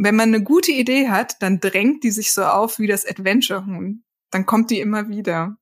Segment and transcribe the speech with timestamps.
[0.00, 4.04] wenn man eine gute Idee hat, dann drängt die sich so auf wie das Adventure-Huhn.
[4.30, 5.56] Dann kommt die immer wieder.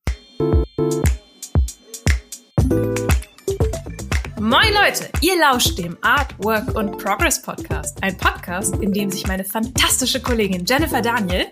[4.39, 7.97] Moin Leute, ihr lauscht dem Art, Work und Progress Podcast.
[8.03, 11.47] Ein Podcast, in dem sich meine fantastische Kollegin Jennifer Daniel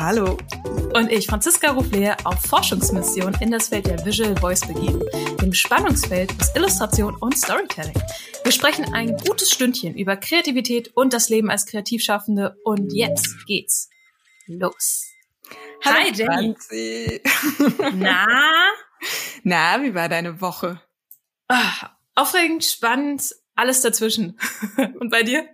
[0.00, 0.38] Hallo.
[0.94, 5.02] und ich, Franziska Ruflehr, auf Forschungsmission in das Feld der Visual Voice begeben,
[5.42, 7.92] dem Spannungsfeld aus Illustration und Storytelling.
[8.42, 13.90] Wir sprechen ein gutes Stündchen über Kreativität und das Leben als Kreativschaffende und jetzt geht's
[14.46, 15.04] los.
[15.84, 17.20] Hallo, Hi Jenny.
[17.92, 18.26] Na?
[19.42, 20.80] Na, wie war deine Woche?
[21.46, 24.40] Ah, aufregend, spannend, alles dazwischen.
[24.98, 25.46] und bei dir?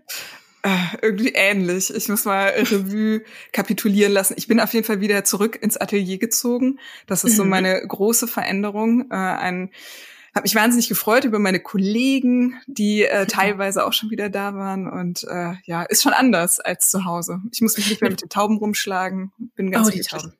[0.66, 1.94] Äh, irgendwie ähnlich.
[1.94, 4.34] Ich muss mal Revue kapitulieren lassen.
[4.36, 6.80] Ich bin auf jeden Fall wieder zurück ins Atelier gezogen.
[7.06, 7.50] Das ist so Mhm.
[7.50, 9.08] meine große Veränderung.
[9.10, 9.70] Äh, ein
[10.36, 14.86] habe mich wahnsinnig gefreut über meine Kollegen, die äh, teilweise auch schon wieder da waren
[14.86, 17.40] und äh, ja, ist schon anders als zu Hause.
[17.52, 19.32] Ich muss mich nicht mehr mit den Tauben rumschlagen.
[19.56, 20.02] Bin ganz Oh, die.
[20.02, 20.34] Tauben.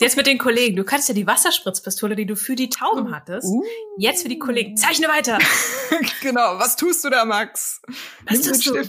[0.00, 0.76] Jetzt mit den Kollegen.
[0.76, 3.62] Du kannst ja die Wasserspritzpistole, die du für die Tauben hattest, Uh,
[3.98, 4.76] jetzt für die Kollegen.
[4.76, 5.38] Zeichne weiter.
[6.22, 6.58] genau.
[6.58, 7.80] Was tust du da, Max?
[8.28, 8.82] Was Nimm tust du?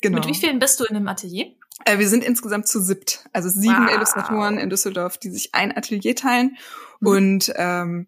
[0.00, 0.16] Genau.
[0.16, 1.52] Mit wie vielen bist du in dem Atelier?
[1.84, 3.94] Äh, wir sind insgesamt zu siebt, also sieben Wow.
[3.94, 6.56] Illustratoren in Düsseldorf, die sich ein Atelier teilen.
[7.00, 7.06] Mhm.
[7.06, 8.06] Und ähm,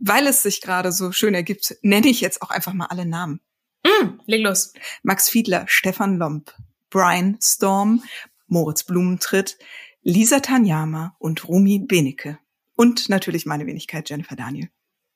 [0.00, 3.40] weil es sich gerade so schön ergibt, nenne ich jetzt auch einfach mal alle Namen.
[3.84, 4.72] Mm, leg los.
[5.02, 6.52] Max Fiedler, Stefan Lomp,
[6.90, 8.02] Brian Storm,
[8.46, 9.58] Moritz Blumentritt,
[10.02, 12.38] Lisa Tanyama und Rumi Benecke.
[12.76, 14.68] Und natürlich meine Wenigkeit Jennifer Daniel.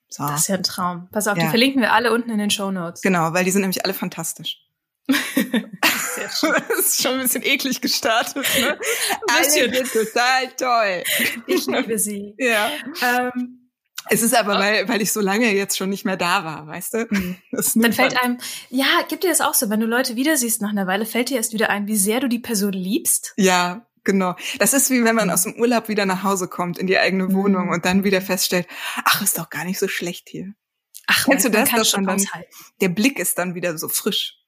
[0.09, 0.27] So.
[0.27, 1.09] Das ist ja ein Traum.
[1.11, 1.45] Pass auf, Ja.
[1.45, 3.03] die verlinken wir alle unten in den Show Notes.
[3.03, 4.59] Genau, weil die sind nämlich alle fantastisch.
[5.09, 6.55] Sehr schön.
[6.69, 8.79] das ist schon ein bisschen eklig gestartet, ne?
[9.29, 11.05] Alle sind total toll.
[11.47, 12.35] Ich liebe sie.
[12.39, 12.71] Ja.
[13.03, 13.66] Ähm,
[14.09, 16.95] Es ist aber, weil, weil ich so lange jetzt schon nicht mehr da war, weißt
[16.95, 17.07] du?
[17.51, 18.39] Das dann fällt einem,
[18.71, 21.31] ja, gibt dir das auch so, wenn du Leute wieder siehst nach einer Weile, fällt
[21.31, 23.33] dir erst wieder ein, wie sehr du die Person liebst.
[23.37, 24.37] Ja, genau.
[24.59, 25.33] Das ist wie wenn man Mhm.
[25.35, 27.73] aus dem Urlaub wieder nach Hause kommt in die eigene Wohnung Mhm.
[27.73, 28.67] und dann wieder feststellt,
[29.05, 30.53] ach, ist doch gar nicht so schlecht hier.
[31.07, 32.51] Ach, Kennst du das, kann dass schon man dann- aushalten.
[32.81, 34.39] Der Blick ist dann wieder so frisch.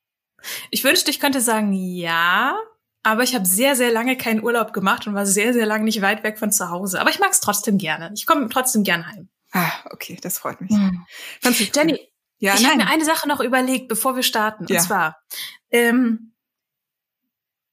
[0.71, 2.57] Ich wünschte, ich könnte sagen, ja,
[3.03, 6.03] aber ich habe sehr, sehr lange keinen Urlaub gemacht und war sehr, sehr lange nicht
[6.03, 7.01] weit weg von zu Hause.
[7.01, 8.11] Aber ich mag es trotzdem gerne.
[8.15, 9.29] Ich komme trotzdem gern heim.
[9.53, 10.71] Ah, okay, das freut mich.
[10.71, 11.07] Hm.
[11.43, 12.87] Du- Jenny, ja, ich habe nein.
[12.87, 14.67] mir eine Sache noch überlegt, bevor wir starten.
[14.69, 14.77] Ja.
[14.77, 15.23] Und zwar,
[15.71, 16.35] ähm,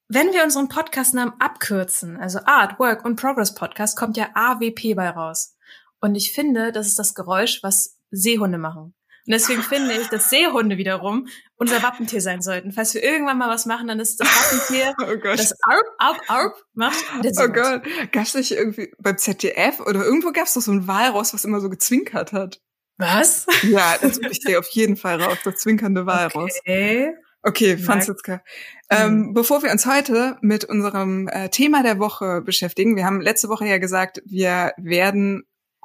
[0.08, 5.10] wenn wir unseren Podcastnamen abkürzen, also Art, Work und Progress Podcast, kommt ja AWP bei
[5.10, 5.56] raus.
[6.00, 8.94] Und ich finde, das ist das Geräusch, was Seehunde machen.
[9.26, 12.72] Und deswegen finde ich, dass Seehunde wiederum unser Wappentier sein sollten.
[12.72, 15.38] Falls wir irgendwann mal was machen, dann ist das Wappentier, oh Gott.
[15.38, 17.04] das Arp, Arp, Arp macht.
[17.38, 17.48] Oh.
[17.48, 21.60] Gott, gab's nicht irgendwie beim ZDF oder irgendwo gab's doch so ein Walross, was immer
[21.60, 22.60] so gezwinkert hat.
[22.98, 23.46] Was?
[23.62, 26.58] Ja, das ich dir auf jeden Fall raus, das zwinkernde Walross.
[26.60, 27.14] Okay.
[27.42, 28.42] Okay, Franziska.
[28.90, 29.34] Ähm, Mhm.
[29.34, 33.66] Bevor wir uns heute mit unserem äh, Thema der Woche beschäftigen, wir haben letzte Woche
[33.66, 35.44] ja gesagt, wir werden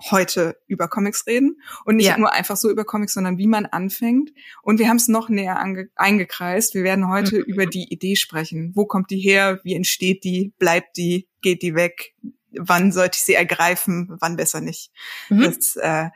[0.09, 2.17] heute über Comics reden und nicht Ja.
[2.17, 4.31] nur einfach so über Comics, sondern wie man anfängt.
[4.63, 5.59] Und wir haben es noch näher
[5.95, 6.73] eingekreist.
[6.73, 7.43] Wir werden heute Mhm.
[7.47, 8.71] über die Idee sprechen.
[8.75, 9.59] Wo kommt die her?
[9.63, 10.53] Wie entsteht die?
[10.57, 11.27] Bleibt die?
[11.41, 12.13] Geht die weg?
[12.53, 14.15] Wann sollte ich sie ergreifen?
[14.19, 14.91] Wann besser nicht?
[15.29, 15.41] Mhm.
[15.41, 16.09] Das, äh,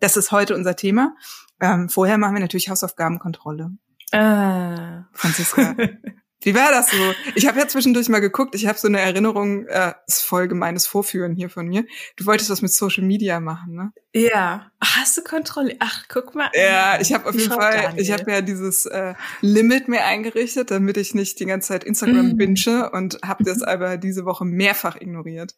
[0.00, 1.14] das ist heute unser Thema.
[1.60, 3.70] Ähm, vorher machen wir natürlich Hausaufgabenkontrolle.
[4.10, 5.02] Äh.
[5.12, 5.74] Franziska,
[6.44, 7.14] wie war das so?
[7.34, 8.54] Ich habe ja zwischendurch mal geguckt.
[8.54, 11.84] Ich habe so eine Erinnerung, äh, ist voll gemeines Vorführen hier von mir.
[12.16, 13.92] Du wolltest was mit Social Media machen, ne?
[14.14, 14.70] Ja.
[14.82, 15.76] Hast du Kontrolle?
[15.78, 16.50] Ach, guck mal.
[16.54, 20.96] Ja, ich habe auf jeden Fall, ich habe ja dieses äh, Limit mir eingerichtet, damit
[20.96, 22.36] ich nicht die ganze Zeit Instagram Mhm.
[22.36, 25.54] binge und habe das aber diese Woche mehrfach ignoriert.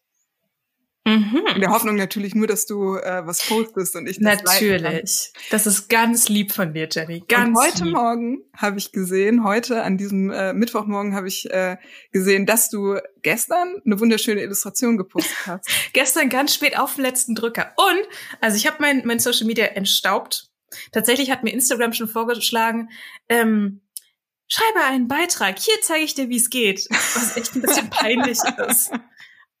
[1.07, 1.61] In Mhm.
[1.61, 4.41] der Hoffnung natürlich nur, dass du äh, was postest und ich das.
[4.41, 5.31] Natürlich.
[5.51, 7.23] Das ist ganz lieb von dir, Jenny.
[7.27, 7.93] Ganz und heute lieb.
[7.93, 11.77] Morgen habe ich gesehen, heute an diesem äh, Mittwochmorgen habe ich äh,
[12.11, 15.69] gesehen, dass du gestern eine wunderschöne Illustration gepostet hast.
[15.93, 17.71] Gestern ganz spät auf den letzten Drücker.
[17.77, 18.07] Und,
[18.41, 20.49] also ich habe mein, mein Social Media entstaubt.
[20.91, 22.89] Tatsächlich hat mir Instagram schon vorgeschlagen,
[23.29, 23.81] ähm,
[24.47, 25.59] schreibe einen Beitrag.
[25.59, 26.87] Hier zeige ich dir, wie es geht.
[26.89, 28.91] Was echt ein bisschen peinlich ist.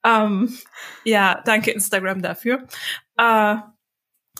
[0.05, 0.55] Ähm,
[1.03, 2.67] ja, danke Instagram dafür.
[3.17, 3.55] Äh,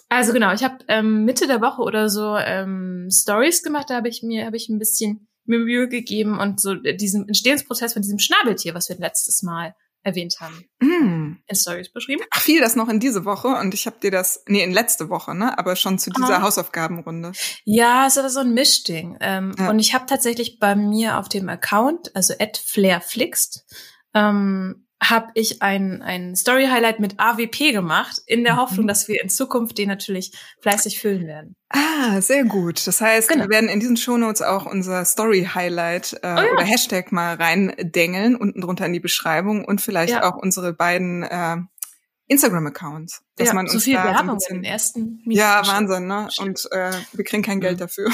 [0.08, 3.90] also genau, ich habe ähm, Mitte der Woche oder so ähm, Stories gemacht.
[3.90, 7.94] Da habe ich mir habe ich ein bisschen mir Mühe gegeben und so diesen Entstehungsprozess
[7.94, 9.74] von diesem Schnabeltier, was wir letztes Mal
[10.04, 11.38] erwähnt haben, Mm.
[11.48, 12.24] in Stories beschrieben.
[12.30, 15.10] Ach, fiel das noch in diese Woche und ich habe dir das, nee, in letzte
[15.10, 15.58] Woche, ne?
[15.58, 16.42] Aber schon zu dieser Aha.
[16.44, 17.32] Hausaufgabenrunde.
[17.64, 19.18] Ja, es war so ein Mischding.
[19.20, 19.72] Ähm, Ja.
[19.72, 23.66] Und ich habe tatsächlich bei mir auf dem Account, also at flairflixt,
[24.14, 28.88] ähm, habe ich ein, ein Story-Highlight mit AWP gemacht, in der Hoffnung, mhm.
[28.88, 30.32] dass wir in Zukunft den natürlich
[30.62, 31.56] fleißig füllen werden.
[31.70, 32.86] Ah, sehr gut.
[32.88, 33.44] Das heißt, genau.
[33.44, 36.52] wir werden in diesen Shownotes auch unser Story-Highlight äh, oh ja.
[36.54, 40.24] oder Hashtag mal reindengeln, unten drunter in die Beschreibung und vielleicht ja.
[40.24, 41.58] auch unsere beiden äh,
[42.28, 45.02] Instagram-Accounts, dass ja, man uns so viel da Werbung so ein bisschen, in den ersten
[45.02, 46.28] Minuten Ja, Wahnsinn, ne?
[46.40, 48.08] Und äh, wir kriegen kein Geld dafür.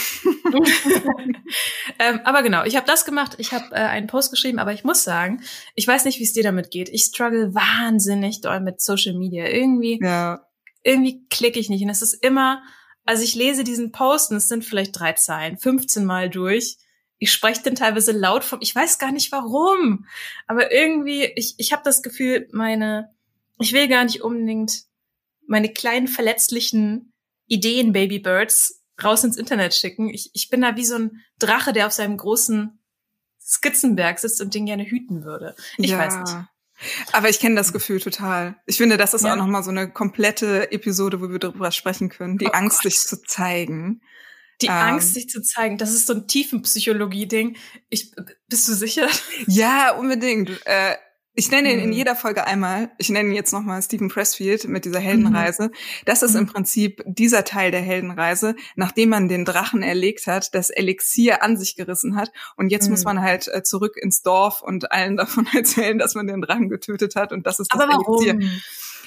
[2.00, 3.36] ähm, aber genau, ich habe das gemacht.
[3.38, 5.42] Ich habe äh, einen Post geschrieben, aber ich muss sagen,
[5.76, 6.90] ich weiß nicht, wie es dir damit geht.
[6.90, 9.46] Ich struggle wahnsinnig doll mit Social Media.
[9.46, 10.46] Irgendwie, ja.
[10.84, 11.84] irgendwie klicke ich nicht.
[11.84, 12.62] Und es ist immer,
[13.06, 16.76] also ich lese diesen Post und es sind vielleicht drei Zeilen, 15 Mal durch.
[17.18, 20.06] Ich spreche den teilweise laut vom, ich weiß gar nicht warum.
[20.48, 23.10] Aber irgendwie, ich, ich habe das Gefühl, meine
[23.62, 24.84] ich will gar nicht unbedingt
[25.48, 27.14] meine kleinen verletzlichen
[27.48, 30.10] Ideen Babybirds raus ins Internet schicken.
[30.10, 32.80] Ich, ich bin da wie so ein Drache, der auf seinem großen
[33.40, 35.56] Skizzenberg sitzt und den gerne hüten würde.
[35.78, 35.98] Ich ja.
[35.98, 36.48] weiß nicht.
[37.12, 38.56] Aber ich kenne das Gefühl total.
[38.66, 39.34] Ich finde, das ist ja.
[39.34, 42.38] auch noch mal so eine komplette Episode, wo wir darüber sprechen können.
[42.38, 42.92] Die oh Angst, Gott.
[42.92, 44.02] sich zu zeigen.
[44.62, 45.78] Die ähm, Angst, sich zu zeigen.
[45.78, 47.58] Das ist so ein Tiefenpsychologie-Ding.
[47.90, 48.14] Ich,
[48.48, 49.08] bist du sicher?
[49.48, 50.50] Ja, unbedingt.
[50.66, 50.96] Äh,
[51.34, 51.96] ich nenne ihn in mhm.
[51.96, 55.70] jeder Folge einmal, ich nenne ihn jetzt nochmal Stephen Pressfield mit dieser Heldenreise.
[55.70, 55.74] Mhm.
[56.06, 56.48] Das ist im mhm.
[56.48, 61.76] Prinzip dieser Teil der Heldenreise, nachdem man den Drachen erlegt hat, das Elixier an sich
[61.76, 62.32] gerissen hat.
[62.58, 62.92] Und jetzt mhm.
[62.92, 66.70] muss man halt äh, zurück ins Dorf und allen davon erzählen, dass man den Drachen
[66.70, 67.32] getötet hat.
[67.32, 68.28] Und das ist das Aber warum?
[68.28, 68.62] Elixier.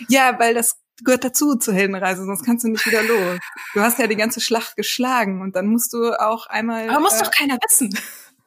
[0.09, 3.39] Ja, weil das gehört dazu zur Heldenreise, sonst kannst du nicht wieder los.
[3.75, 6.89] Du hast ja die ganze Schlacht geschlagen und dann musst du auch einmal.
[6.89, 7.97] Aber muss äh, doch keiner wissen.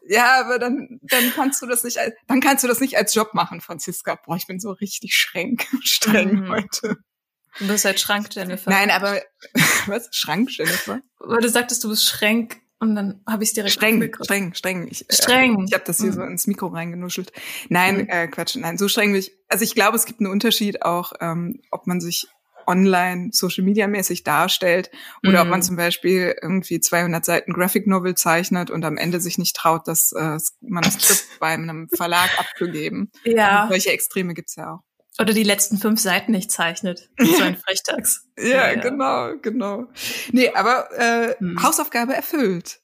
[0.09, 3.13] Ja, aber dann, dann kannst du das nicht, als, dann kannst du das nicht als
[3.13, 4.15] Job machen, Franziska.
[4.25, 6.49] Boah, ich bin so richtig schränk, streng mhm.
[6.49, 6.97] heute.
[7.59, 8.69] Du bist halt Schrank, Jennifer.
[8.69, 9.21] Nein, aber
[9.87, 10.09] was?
[10.11, 11.01] Schrank, Jennifer?
[11.19, 14.87] Weil du sagtest, du bist Schränk und dann habe ich direkt streng, streng, streng.
[14.89, 15.61] Ich, äh, streng.
[15.61, 16.13] Äh, ich habe das hier mhm.
[16.13, 17.31] so ins Mikro reingenuschelt.
[17.69, 18.09] Nein, mhm.
[18.09, 19.31] äh, Quatsch, nein, so streng wie ich.
[19.49, 22.27] Also ich glaube, es gibt einen Unterschied auch, ähm, ob man sich
[22.67, 24.91] online Social Media mäßig darstellt
[25.23, 25.47] oder mhm.
[25.47, 25.63] ob man mhm.
[25.63, 30.11] zum Beispiel irgendwie 200 Seiten Graphic Novel zeichnet und am Ende sich nicht traut, das
[30.11, 33.11] äh, Manuskript bei einem Verlag abzugeben.
[33.23, 33.63] Ja.
[33.63, 34.79] Und solche Extreme gibt's ja auch.
[35.19, 37.09] Oder die letzten fünf Seiten nicht zeichnet.
[37.19, 38.27] So ein Frechtags.
[38.37, 39.85] ja, ja, ja, genau, genau.
[40.31, 41.63] Nee, aber äh, hm.
[41.63, 42.81] Hausaufgabe erfüllt.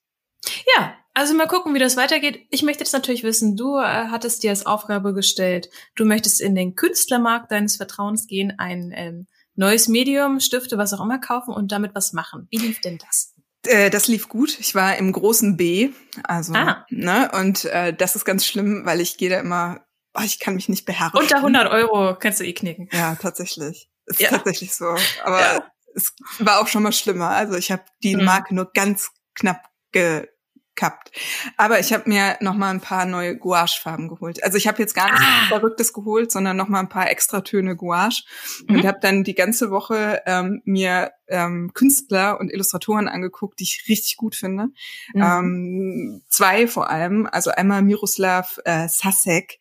[0.76, 2.48] Ja, also mal gucken, wie das weitergeht.
[2.50, 6.56] Ich möchte jetzt natürlich wissen, du äh, hattest dir als Aufgabe gestellt, du möchtest in
[6.56, 11.72] den Künstlermarkt deines Vertrauens gehen, ein ähm, neues Medium, Stifte, was auch immer kaufen und
[11.72, 12.48] damit was machen.
[12.52, 13.34] Wie lief denn das?
[13.66, 14.60] Äh, das lief gut.
[14.60, 15.92] Ich war im großen B,
[16.24, 16.86] also ah.
[16.90, 20.56] ne und äh, das ist ganz schlimm, weil ich gehe da immer, oh, ich kann
[20.56, 21.20] mich nicht beherrschen.
[21.20, 22.90] Unter 100 Euro kannst du eh knicken.
[22.92, 23.90] Ja, tatsächlich.
[24.06, 24.30] Ist ja.
[24.30, 24.96] tatsächlich so.
[25.24, 25.64] Aber ja.
[25.96, 27.30] es war auch schon mal schlimmer.
[27.30, 28.26] Also ich habe die mhm.
[28.26, 29.62] Marke nur ganz knapp
[29.92, 30.28] ge
[30.76, 31.12] gekappt.
[31.58, 34.44] Aber ich habe mir noch mal ein paar neue Gouache-Farben geholt.
[34.44, 35.48] Also ich habe jetzt gar nichts ah.
[35.48, 38.24] Verrücktes geholt, sondern noch mal ein paar Extratöne Gouache
[38.68, 38.76] mhm.
[38.76, 43.86] und habe dann die ganze Woche ähm, mir ähm, Künstler und Illustratoren angeguckt, die ich
[43.88, 44.68] richtig gut finde.
[45.14, 45.22] Mhm.
[45.22, 49.60] Ähm, zwei vor allem, also einmal Miroslav äh, Sasek.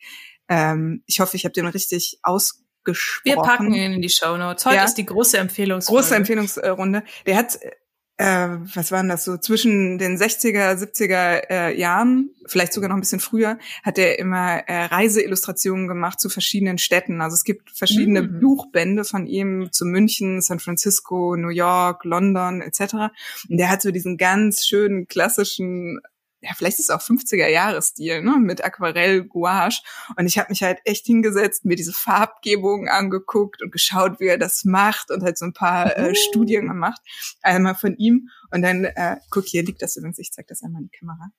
[0.48, 3.22] Ähm, ich hoffe, ich habe den richtig aus gesprochen.
[3.24, 4.66] Wir packen ihn in die Show Notes.
[4.66, 4.84] Heute ja.
[4.84, 6.00] ist die große Empfehlungsrunde.
[6.00, 7.04] Große Empfehlungsrunde.
[7.26, 7.58] Der hat
[8.22, 13.00] äh, was waren das so, zwischen den 60er, 70er äh, Jahren, vielleicht sogar noch ein
[13.00, 17.20] bisschen früher, hat er immer äh, Reiseillustrationen gemacht zu verschiedenen Städten.
[17.20, 18.38] Also es gibt verschiedene mhm.
[18.38, 22.94] Buchbände von ihm zu München, San Francisco, New York, London etc.
[23.48, 25.98] Und der hat so diesen ganz schönen klassischen
[26.42, 29.80] ja, vielleicht ist es auch 50er Jahresstil, ne, mit Aquarell, Gouache.
[30.16, 34.38] Und ich habe mich halt echt hingesetzt, mir diese Farbgebungen angeguckt und geschaut, wie er
[34.38, 36.14] das macht und halt so ein paar äh, oh.
[36.14, 37.00] Studien gemacht.
[37.42, 40.82] Einmal von ihm und dann, äh, guck, hier liegt das übrigens, ich zeig das einmal
[40.82, 41.30] in die Kamera.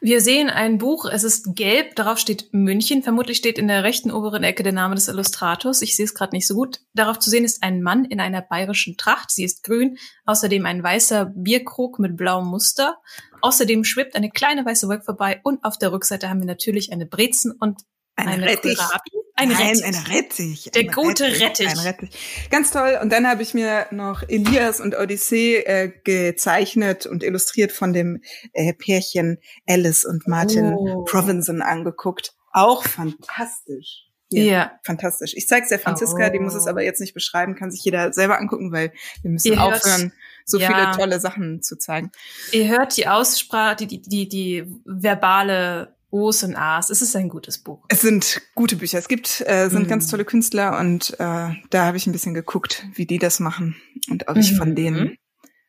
[0.00, 4.10] Wir sehen ein Buch, es ist gelb, darauf steht München, vermutlich steht in der rechten
[4.10, 6.80] oberen Ecke der Name des Illustrators, ich sehe es gerade nicht so gut.
[6.94, 10.82] Darauf zu sehen ist ein Mann in einer bayerischen Tracht, sie ist grün, außerdem ein
[10.82, 12.98] weißer Bierkrug mit blauem Muster.
[13.40, 17.06] Außerdem schwebt eine kleine weiße Wolke vorbei und auf der Rückseite haben wir natürlich eine
[17.06, 17.82] Brezen und
[18.16, 18.76] eine, eine Rettich.
[18.76, 19.10] Kohlrabi.
[19.40, 19.84] Ein Nein, Rettich.
[19.84, 20.70] ein Rettich.
[20.74, 21.42] Der ein gute Rettich.
[21.42, 21.68] Rettich.
[21.68, 22.48] Ein Rettich.
[22.50, 22.98] Ganz toll.
[23.00, 28.20] Und dann habe ich mir noch Elias und Odyssee äh, gezeichnet und illustriert von dem
[28.52, 31.04] äh, Pärchen Alice und Martin oh.
[31.04, 32.32] Provenson angeguckt.
[32.52, 34.08] Auch fantastisch.
[34.30, 34.80] Ja, yeah.
[34.82, 35.34] fantastisch.
[35.36, 36.32] Ich zeig's der Franziska, oh.
[36.32, 36.70] die muss es oh.
[36.70, 38.92] aber jetzt nicht beschreiben, kann sich jeder selber angucken, weil
[39.22, 40.12] wir müssen Ihr aufhören,
[40.44, 40.66] so ja.
[40.66, 42.10] viele tolle Sachen zu zeigen.
[42.50, 46.90] Ihr hört die Aussprache, die, die, die, die verbale O's und A's.
[46.90, 47.84] Es ist ein gutes Buch.
[47.88, 48.98] Es sind gute Bücher.
[48.98, 49.90] Es gibt, äh, sind mm.
[49.90, 53.76] ganz tolle Künstler und äh, da habe ich ein bisschen geguckt, wie die das machen
[54.08, 54.74] und ob ich von mhm.
[54.74, 55.18] denen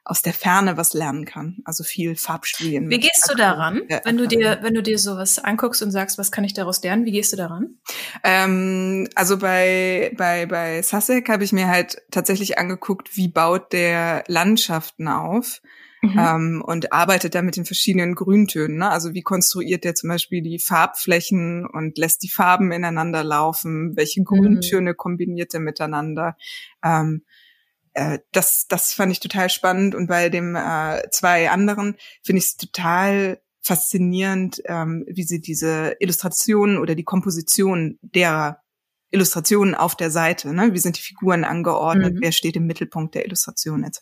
[0.09, 1.57] aus der Ferne was lernen kann.
[1.65, 2.89] Also viel Farbstudien.
[2.89, 6.31] Wie gehst du daran, wenn du dir, wenn du dir sowas anguckst und sagst, was
[6.31, 7.05] kann ich daraus lernen?
[7.05, 7.75] Wie gehst du daran?
[8.23, 14.23] Ähm, also bei bei bei Sasek habe ich mir halt tatsächlich angeguckt, wie baut der
[14.27, 15.61] Landschaften auf
[16.01, 16.19] mhm.
[16.19, 18.77] ähm, und arbeitet da mit den verschiedenen Grüntönen.
[18.77, 18.89] Ne?
[18.89, 23.95] Also wie konstruiert der zum Beispiel die Farbflächen und lässt die Farben ineinander laufen?
[23.95, 24.25] Welche mhm.
[24.25, 24.97] Grüntöne mhm.
[24.97, 26.37] kombiniert er miteinander?
[26.83, 27.23] Ähm,
[27.93, 29.95] äh, das, das fand ich total spannend.
[29.95, 35.95] Und bei dem äh, zwei anderen finde ich es total faszinierend, ähm, wie sie diese
[35.99, 38.61] Illustrationen oder die Komposition der
[39.11, 40.53] Illustrationen auf der Seite.
[40.53, 40.73] Ne?
[40.73, 42.15] Wie sind die Figuren angeordnet?
[42.15, 42.21] Mhm.
[42.21, 43.99] Wer steht im Mittelpunkt der Illustration etc.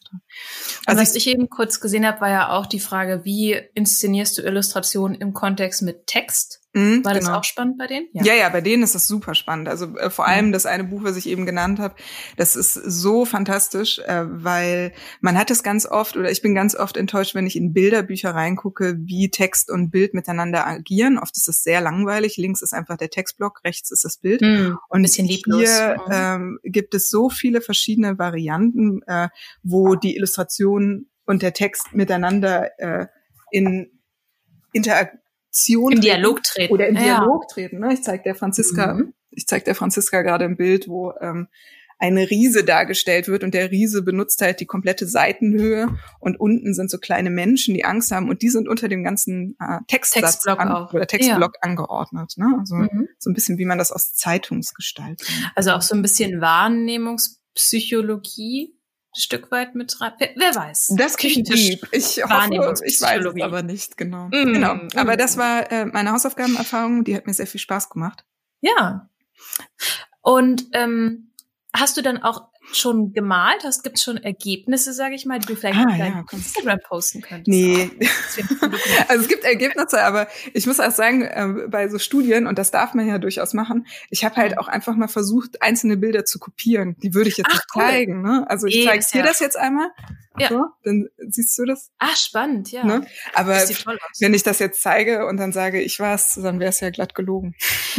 [0.85, 4.41] Also was ich eben kurz gesehen habe, war ja auch die Frage, wie inszenierst du
[4.41, 6.61] Illustrationen im Kontext mit Text?
[6.77, 7.39] Mhm, War das genau.
[7.39, 8.07] auch spannend bei denen?
[8.13, 8.23] Ja.
[8.23, 9.67] ja, ja, bei denen ist das super spannend.
[9.67, 10.51] Also äh, vor allem mhm.
[10.51, 11.95] das eine Buch, was ich eben genannt habe,
[12.35, 16.75] das ist so fantastisch, äh, weil man hat es ganz oft oder ich bin ganz
[16.75, 21.17] oft enttäuscht, wenn ich in Bilderbücher reingucke, wie Text und Bild miteinander agieren.
[21.17, 22.37] Oft ist es sehr langweilig.
[22.37, 24.41] Links ist einfach der Textblock, rechts ist das Bild.
[24.41, 25.61] Mhm, und bisschen lieblos.
[25.61, 26.11] hier mhm.
[26.11, 29.29] ähm, gibt es so viele verschiedene Varianten, äh,
[29.63, 33.07] wo die Illustration und der Text miteinander äh,
[33.49, 33.89] in
[34.73, 37.47] Interaktion Interaktion im Dialog treten oder im Dialog ja.
[37.53, 37.79] treten.
[37.79, 37.93] Ne?
[37.93, 39.13] Ich zeige der Franziska, mhm.
[39.31, 41.47] ich zeige der Franziska gerade ein Bild, wo ähm,
[41.99, 45.87] eine Riese dargestellt wird und der Riese benutzt halt die komplette Seitenhöhe
[46.19, 49.57] und unten sind so kleine Menschen, die Angst haben und die sind unter dem ganzen
[49.59, 51.61] äh, Textsatz Textblock an, oder Textblock ja.
[51.61, 52.33] angeordnet.
[52.37, 52.55] Ne?
[52.59, 53.07] Also mhm.
[53.17, 55.27] so ein bisschen wie man das aus Zeitungsgestaltung.
[55.55, 58.76] Also auch so ein bisschen Wahrnehmungspsychologie
[59.21, 60.13] Stück weit mit rein.
[60.17, 60.93] Wer, weiß?
[60.97, 61.77] Das Küchentisch.
[61.91, 64.27] Ich hoffe, ich weiß es aber nicht genau.
[64.27, 64.75] Mm, genau.
[64.75, 64.89] Mm.
[64.95, 67.03] Aber das war äh, meine Hausaufgabenerfahrung.
[67.03, 68.25] Die hat mir sehr viel Spaß gemacht.
[68.61, 69.09] Ja.
[70.21, 71.31] Und ähm,
[71.73, 73.83] hast du dann auch schon gemalt hast?
[73.83, 77.47] Gibt es schon Ergebnisse, sage ich mal, die du vielleicht ah, ja, Instagram posten könntest?
[77.47, 77.89] Nee.
[79.07, 82.71] also es gibt Ergebnisse, aber ich muss auch sagen, äh, bei so Studien, und das
[82.71, 86.39] darf man ja durchaus machen, ich habe halt auch einfach mal versucht, einzelne Bilder zu
[86.39, 86.95] kopieren.
[87.01, 87.83] Die würde ich jetzt Ach, cool.
[87.83, 88.21] zeigen.
[88.21, 88.45] Ne?
[88.47, 89.25] Also ich zeige dir ja.
[89.25, 89.89] das jetzt einmal.
[90.39, 90.49] Ja.
[90.49, 91.89] So, dann siehst du das.
[91.97, 92.83] Ah, spannend, ja.
[92.83, 93.05] Ne?
[93.33, 96.91] Aber wenn ich das jetzt zeige und dann sage, ich war's, dann wäre es ja
[96.91, 97.55] glatt gelogen.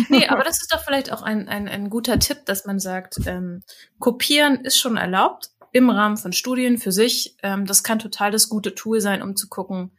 [0.09, 3.17] Nee, aber das ist doch vielleicht auch ein, ein, ein guter Tipp, dass man sagt,
[3.27, 3.63] ähm,
[3.99, 7.37] kopieren ist schon erlaubt im Rahmen von Studien für sich.
[7.43, 9.93] Ähm, das kann total das gute Tool sein, um zu gucken,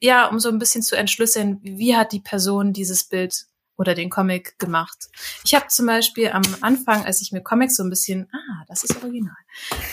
[0.00, 4.10] ja, um so ein bisschen zu entschlüsseln, wie hat die Person dieses Bild oder den
[4.10, 5.08] Comic gemacht.
[5.42, 8.84] Ich habe zum Beispiel am Anfang, als ich mir Comics so ein bisschen, ah, das
[8.84, 9.36] ist original,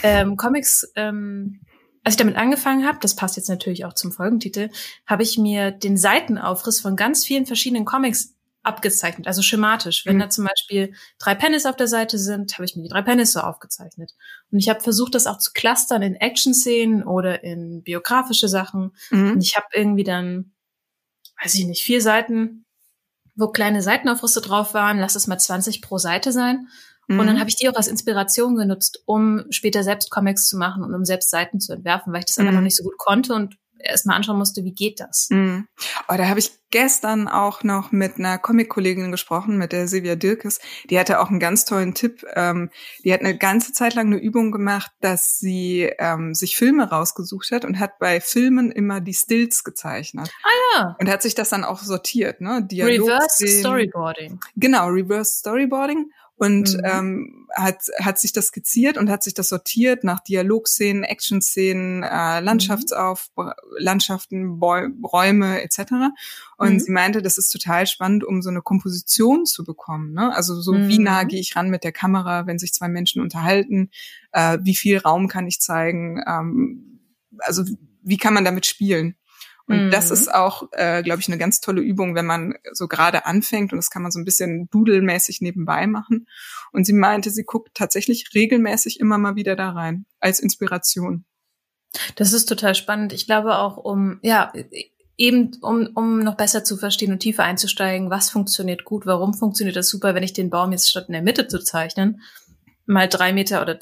[0.03, 1.61] ähm, Comics, ähm,
[2.03, 4.69] als ich damit angefangen habe, das passt jetzt natürlich auch zum Folgentitel,
[5.05, 10.05] habe ich mir den Seitenaufriss von ganz vielen verschiedenen Comics abgezeichnet, also schematisch.
[10.05, 10.21] Wenn mhm.
[10.21, 13.31] da zum Beispiel drei Pennis auf der Seite sind, habe ich mir die drei Pennis
[13.31, 14.11] so aufgezeichnet.
[14.51, 18.91] Und ich habe versucht, das auch zu clustern in Action-Szenen oder in biografische Sachen.
[19.09, 19.33] Mhm.
[19.33, 20.53] Und ich habe irgendwie dann,
[21.41, 22.65] weiß ich nicht, vier Seiten
[23.37, 26.67] wo kleine Seitenaufrüste drauf waren, lass es mal 20 pro Seite sein.
[27.07, 27.19] Mhm.
[27.19, 27.39] Und dann mhm.
[27.39, 31.05] habe ich die auch als Inspiration genutzt, um später selbst Comics zu machen und um
[31.05, 32.47] selbst Seiten zu entwerfen, weil ich das mhm.
[32.47, 35.27] aber noch nicht so gut konnte und erstmal anschauen musste, wie geht das.
[35.29, 35.61] Mm.
[36.07, 40.59] Oh, da habe ich gestern auch noch mit einer Comic-Kollegin gesprochen, mit der Silvia Dirkes.
[40.89, 42.25] Die hatte auch einen ganz tollen Tipp.
[42.35, 42.69] Ähm,
[43.03, 47.51] die hat eine ganze Zeit lang eine Übung gemacht, dass sie ähm, sich Filme rausgesucht
[47.51, 50.29] hat und hat bei Filmen immer die Stills gezeichnet.
[50.43, 50.95] Ah ja.
[50.99, 52.63] Und hat sich das dann auch sortiert, ne?
[52.63, 54.39] Dialog Reverse Storyboarding.
[54.55, 56.81] Genau, Reverse Storyboarding und mhm.
[56.83, 62.39] ähm, hat, hat sich das skizziert und hat sich das sortiert nach Dialogszenen, Actionszenen, äh,
[62.39, 63.51] Landschaftsauf, mhm.
[63.79, 65.79] Landschaften, Bäu Räume etc.
[66.57, 66.79] Und mhm.
[66.79, 70.13] sie meinte, das ist total spannend, um so eine Komposition zu bekommen.
[70.13, 70.33] Ne?
[70.35, 71.27] Also so, wie nah mhm.
[71.27, 73.89] gehe ich ran mit der Kamera, wenn sich zwei Menschen unterhalten,
[74.31, 77.01] äh, wie viel Raum kann ich zeigen, ähm,
[77.39, 77.63] also
[78.03, 79.15] wie kann man damit spielen?
[79.67, 79.91] Und mhm.
[79.91, 83.73] das ist auch, äh, glaube ich, eine ganz tolle Übung, wenn man so gerade anfängt
[83.73, 86.27] und das kann man so ein bisschen dudelmäßig nebenbei machen.
[86.71, 91.25] Und sie meinte, sie guckt tatsächlich regelmäßig immer mal wieder da rein als Inspiration.
[92.15, 93.11] Das ist total spannend.
[93.13, 94.53] Ich glaube auch, um ja
[95.17, 99.75] eben um um noch besser zu verstehen und tiefer einzusteigen, was funktioniert gut, warum funktioniert
[99.75, 102.21] das super, wenn ich den Baum jetzt statt in der Mitte zu zeichnen
[102.85, 103.77] mal drei Meter oder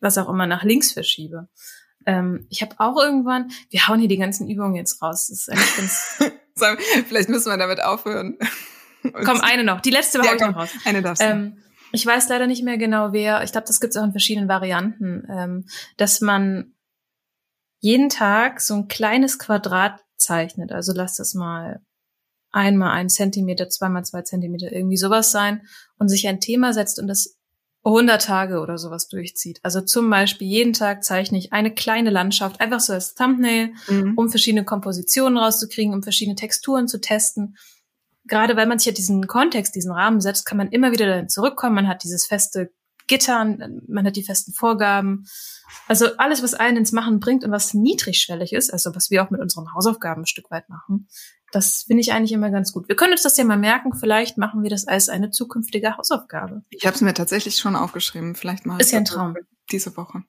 [0.00, 1.48] was auch immer nach links verschiebe.
[2.06, 5.28] Ähm, ich habe auch irgendwann, wir hauen hier die ganzen Übungen jetzt raus.
[5.28, 6.24] Das ist eigentlich ganz.
[7.08, 8.38] Vielleicht müssen wir damit aufhören.
[9.24, 9.80] Komm, eine noch.
[9.80, 10.70] Die letzte war ja, komm, noch raus.
[10.84, 11.26] Eine darfst du.
[11.26, 11.58] Ähm,
[11.92, 13.42] ich weiß leider nicht mehr genau wer.
[13.44, 16.74] Ich glaube, das gibt es auch in verschiedenen Varianten, ähm, dass man
[17.80, 20.72] jeden Tag so ein kleines Quadrat zeichnet.
[20.72, 21.82] Also lass das mal
[22.50, 25.66] einmal ein Zentimeter, zweimal zwei Zentimeter, irgendwie sowas sein
[25.98, 27.36] und sich ein Thema setzt und das
[27.84, 29.60] 100 Tage oder sowas durchzieht.
[29.62, 34.14] Also zum Beispiel jeden Tag zeichne ich eine kleine Landschaft, einfach so als Thumbnail, mhm.
[34.16, 37.56] um verschiedene Kompositionen rauszukriegen, um verschiedene Texturen zu testen.
[38.26, 41.28] Gerade weil man sich ja diesen Kontext, diesen Rahmen setzt, kann man immer wieder dahin
[41.28, 41.74] zurückkommen.
[41.74, 42.72] Man hat dieses feste
[43.06, 43.44] Gitter,
[43.86, 45.26] man hat die festen Vorgaben.
[45.88, 49.30] Also alles, was einen ins Machen bringt und was niedrigschwellig ist, also was wir auch
[49.30, 51.08] mit unseren Hausaufgaben ein Stück weit machen,
[51.52, 52.88] das finde ich eigentlich immer ganz gut.
[52.88, 53.94] Wir können uns das ja mal merken.
[53.94, 56.64] Vielleicht machen wir das als eine zukünftige Hausaufgabe.
[56.70, 58.34] Ich habe es mir tatsächlich schon aufgeschrieben.
[58.34, 58.80] Vielleicht mal.
[58.80, 59.36] Ist ja ein Traum.
[59.70, 60.24] Diese Woche.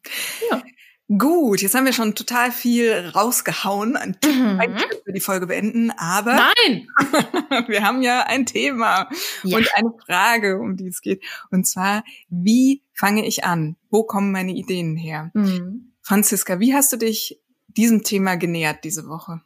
[0.51, 0.61] Ja.
[1.07, 4.59] Gut, jetzt haben wir schon total viel rausgehauen an mhm.
[5.03, 6.87] für die Folge beenden, aber Nein!
[7.67, 9.07] wir haben ja ein Thema
[9.43, 9.57] ja.
[9.57, 11.23] und eine Frage, um die es geht.
[11.51, 13.75] Und zwar, wie fange ich an?
[13.91, 15.29] Wo kommen meine Ideen her?
[15.35, 15.93] Mhm.
[16.01, 19.41] Franziska, wie hast du dich diesem Thema genähert diese Woche?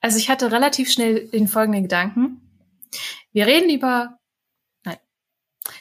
[0.00, 2.40] Also ich hatte relativ schnell den folgenden Gedanken.
[3.32, 4.16] Wir reden über,
[4.84, 4.98] nein,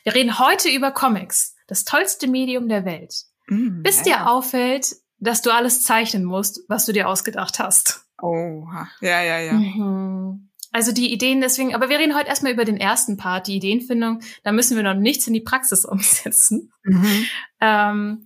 [0.01, 3.27] wir reden heute über Comics, das tollste Medium der Welt.
[3.49, 4.03] Mm, bis ja.
[4.03, 8.05] dir auffällt, dass du alles zeichnen musst, was du dir ausgedacht hast.
[8.21, 8.65] Oh,
[9.01, 9.53] ja, ja, ja.
[9.53, 10.49] Mhm.
[10.71, 14.19] Also die Ideen deswegen, aber wir reden heute erstmal über den ersten Part, die Ideenfindung.
[14.43, 16.71] Da müssen wir noch nichts in die Praxis umsetzen.
[16.83, 17.25] Mhm.
[17.61, 18.23] Ähm,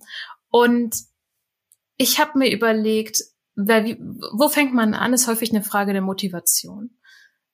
[0.50, 0.96] und
[1.96, 3.22] ich habe mir überlegt,
[3.54, 3.98] weil wie,
[4.32, 6.98] wo fängt man an, ist häufig eine Frage der Motivation.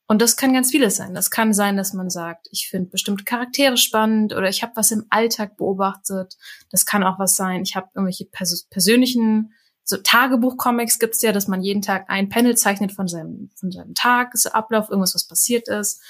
[0.08, 1.14] Und das kann ganz vieles sein.
[1.14, 4.90] Das kann sein, dass man sagt, ich finde bestimmte Charaktere spannend oder ich habe was
[4.90, 6.36] im Alltag beobachtet.
[6.70, 9.52] Das kann auch was sein, ich habe irgendwelche pers persönlichen,
[9.88, 13.94] so Tagebuch-Comics gibt's ja, dass man jeden Tag ein Panel zeichnet von seinem, von seinem
[13.94, 16.02] Tagesablauf, irgendwas, was passiert ist.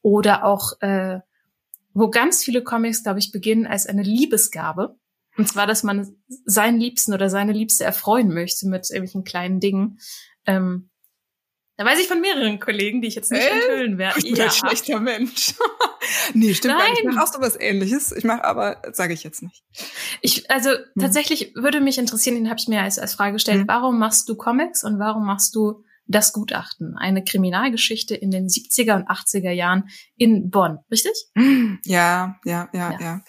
[0.00, 1.20] Oder auch, äh,
[1.92, 4.96] wo ganz viele Comics, glaube ich, beginnen als eine Liebesgabe.
[5.36, 9.98] Und zwar, dass man seinen Liebsten oder seine Liebste erfreuen möchte mit irgendwelchen kleinen Dingen.
[10.46, 10.88] Ähm,
[11.76, 13.50] da weiß ich von mehreren Kollegen, die ich jetzt nicht äh?
[13.50, 14.18] enthüllen werde.
[14.18, 14.44] Ich bin ja.
[14.44, 15.54] ein schlechter Mensch.
[16.34, 16.82] nee, stimmt Nein.
[16.82, 17.00] gar nicht.
[17.00, 18.12] Ich mache auch so was ähnliches.
[18.12, 19.62] Ich mache aber, sage ich jetzt nicht.
[20.22, 20.84] Ich, also hm.
[20.98, 23.68] tatsächlich würde mich interessieren, den habe ich mir als, als Frage gestellt, hm.
[23.68, 28.94] warum machst du Comics und warum machst du das Gutachten, eine Kriminalgeschichte in den 70er
[28.94, 31.12] und 80er Jahren in Bonn, richtig?
[31.84, 33.00] Ja, ja, ja, ja.
[33.00, 33.24] Ja,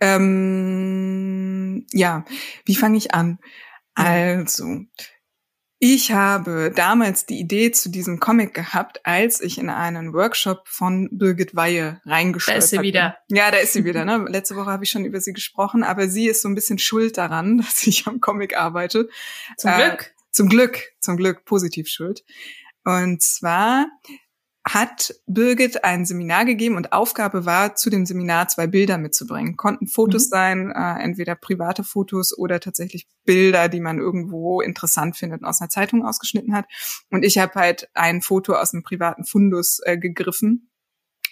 [0.00, 2.24] ähm, ja.
[2.64, 3.38] wie fange ich an?
[3.94, 4.80] Also,
[5.84, 11.08] ich habe damals die Idee zu diesem Comic gehabt, als ich in einen Workshop von
[11.10, 12.60] Birgit Weihe reingeschaut habe.
[12.60, 13.16] Da ist sie wieder.
[13.28, 14.04] Ja, da ist sie wieder.
[14.04, 14.24] Ne?
[14.28, 17.18] Letzte Woche habe ich schon über sie gesprochen, aber sie ist so ein bisschen schuld
[17.18, 19.08] daran, dass ich am Comic arbeite.
[19.56, 20.14] Zum äh, Glück.
[20.30, 22.22] Zum Glück, zum Glück positiv schuld.
[22.84, 23.88] Und zwar
[24.64, 29.56] hat Birgit ein Seminar gegeben und Aufgabe war, zu dem Seminar zwei Bilder mitzubringen.
[29.56, 30.30] Konnten Fotos mhm.
[30.30, 35.60] sein, äh, entweder private Fotos oder tatsächlich Bilder, die man irgendwo interessant findet und aus
[35.60, 36.66] einer Zeitung ausgeschnitten hat.
[37.10, 40.71] Und ich habe halt ein Foto aus einem privaten Fundus äh, gegriffen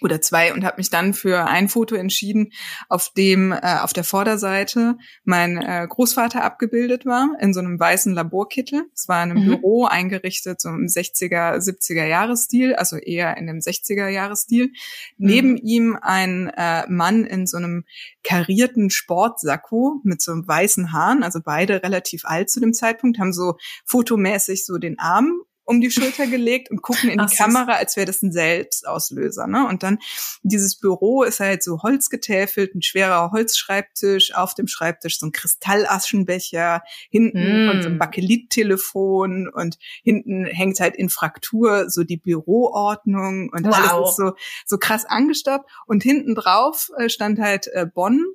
[0.01, 2.51] oder zwei und habe mich dann für ein Foto entschieden,
[2.89, 8.13] auf dem äh, auf der Vorderseite mein äh, Großvater abgebildet war in so einem weißen
[8.13, 8.85] Laborkittel.
[8.93, 9.49] Es war in einem mhm.
[9.49, 14.67] Büro eingerichtet, so im 60er, 70er Jahresstil, also eher in dem 60er Jahresstil.
[14.67, 14.71] Mhm.
[15.17, 17.85] Neben ihm ein äh, Mann in so einem
[18.23, 23.33] karierten Sportsacko mit so einem weißen Haaren, also beide relativ alt zu dem Zeitpunkt, haben
[23.33, 27.73] so fotomäßig so den Arm um die Schulter gelegt und gucken in die Ach, Kamera,
[27.73, 29.47] als wäre das ein Selbstauslöser.
[29.47, 29.67] Ne?
[29.67, 29.99] Und dann
[30.43, 36.81] dieses Büro ist halt so holzgetäfelt, ein schwerer Holzschreibtisch, auf dem Schreibtisch so ein Kristallaschenbecher,
[37.09, 37.69] hinten mm.
[37.69, 43.75] und so ein Bakelittelefon und hinten hängt halt in Fraktur so die Büroordnung und wow.
[43.75, 44.31] alles ist so,
[44.65, 45.69] so krass angestaubt.
[45.85, 48.25] Und hinten drauf äh, stand halt äh, Bonn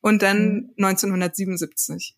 [0.00, 0.84] und dann mm.
[0.84, 2.16] 1977.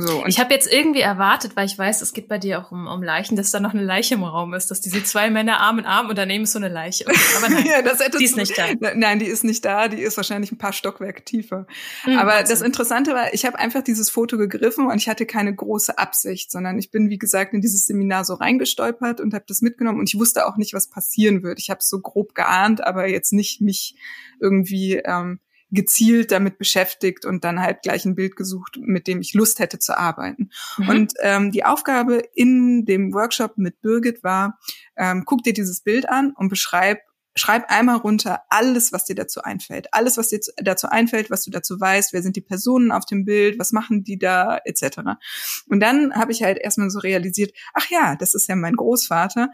[0.00, 2.86] So, ich habe jetzt irgendwie erwartet, weil ich weiß, es geht bei dir auch um,
[2.86, 5.78] um Leichen, dass da noch eine Leiche im Raum ist, dass diese zwei Männer Arm
[5.78, 7.04] in Arm und daneben ist so eine Leiche.
[7.36, 8.64] Aber nein, ja, das die ist nicht da.
[8.94, 11.66] Nein, die ist nicht da, die ist wahrscheinlich ein paar Stockwerke tiefer.
[12.06, 12.52] Mhm, Aber also.
[12.52, 16.50] das Interessante war, ich habe einfach dieses Foto gegriffen und ich hatte keine große Absicht,
[16.50, 20.08] sondern ich bin, wie gesagt, in dieses Seminar so reingestolpert und habe das mitgenommen und
[20.08, 21.58] ich wusste auch nicht, was passieren wird.
[21.58, 23.96] Ich habe so grob geahnt, aber jetzt nicht mich
[24.40, 29.34] irgendwie ähm, gezielt damit beschäftigt und dann halt gleich ein Bild gesucht, mit dem ich
[29.34, 30.50] Lust hätte zu arbeiten.
[30.78, 30.88] Mhm.
[30.88, 34.58] Und ähm, die Aufgabe in dem Workshop mit Birgit war,
[34.96, 36.98] ähm, guck dir dieses Bild an und beschreib
[37.38, 39.94] schreib einmal runter alles, was dir dazu einfällt.
[39.94, 43.24] Alles, was dir dazu einfällt, was du dazu weißt, wer sind die Personen auf dem
[43.24, 45.00] Bild, was machen die da, etc.
[45.68, 49.50] Und dann habe ich halt erstmal so realisiert, ach ja, das ist ja mein Großvater.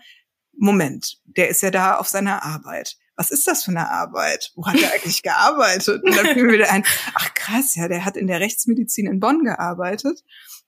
[0.56, 4.52] Moment, der ist ja da auf seiner Arbeit was ist das für eine Arbeit?
[4.54, 6.02] Wo hat er eigentlich gearbeitet?
[6.02, 9.20] Und dann fiel mir wieder ein, ach krass, ja, der hat in der Rechtsmedizin in
[9.20, 10.24] Bonn gearbeitet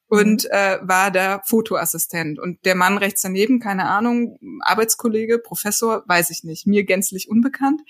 [0.09, 0.51] und mhm.
[0.51, 2.39] äh, war da Fotoassistent.
[2.39, 7.83] Und der Mann rechts daneben, keine Ahnung, Arbeitskollege, Professor, weiß ich nicht, mir gänzlich unbekannt.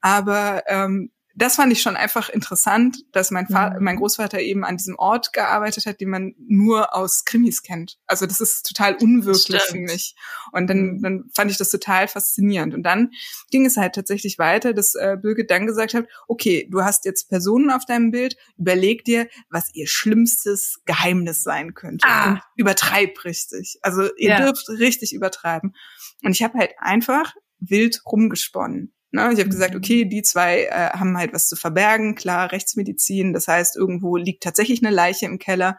[0.00, 3.84] Aber ähm, das fand ich schon einfach interessant, dass mein, Vater, mhm.
[3.84, 7.98] mein Großvater eben an diesem Ort gearbeitet hat, den man nur aus Krimis kennt.
[8.06, 10.14] Also das ist total unwirklich für mich.
[10.52, 11.02] Und dann, mhm.
[11.02, 12.72] dann fand ich das total faszinierend.
[12.72, 13.10] Und dann
[13.50, 17.28] ging es halt tatsächlich weiter, dass äh, Birgit dann gesagt hat, okay, du hast jetzt
[17.28, 22.06] Personen auf deinem Bild, überleg dir, was ihr schlimmstes Geheimnis sein könnte.
[22.06, 22.30] Ah.
[22.30, 23.78] Und übertreib richtig.
[23.82, 24.40] Also ihr ja.
[24.40, 25.74] dürft richtig übertreiben.
[26.22, 28.93] Und ich habe halt einfach wild rumgesponnen.
[29.14, 29.30] Ne?
[29.32, 29.78] Ich habe gesagt, mhm.
[29.78, 34.42] okay, die zwei äh, haben halt was zu verbergen, klar, Rechtsmedizin, das heißt, irgendwo liegt
[34.42, 35.78] tatsächlich eine Leiche im Keller,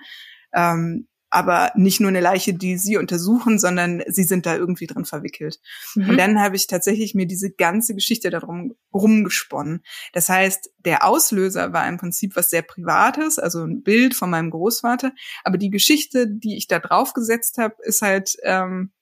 [0.54, 5.04] ähm, aber nicht nur eine Leiche, die sie untersuchen, sondern sie sind da irgendwie drin
[5.04, 5.60] verwickelt.
[5.96, 6.12] Mhm.
[6.12, 9.84] Und dann habe ich tatsächlich mir diese ganze Geschichte darum rumgesponnen.
[10.14, 14.50] Das heißt, der Auslöser war im Prinzip was sehr Privates, also ein Bild von meinem
[14.50, 15.12] Großvater,
[15.44, 18.94] aber die Geschichte, die ich da drauf gesetzt habe, ist halt ähm,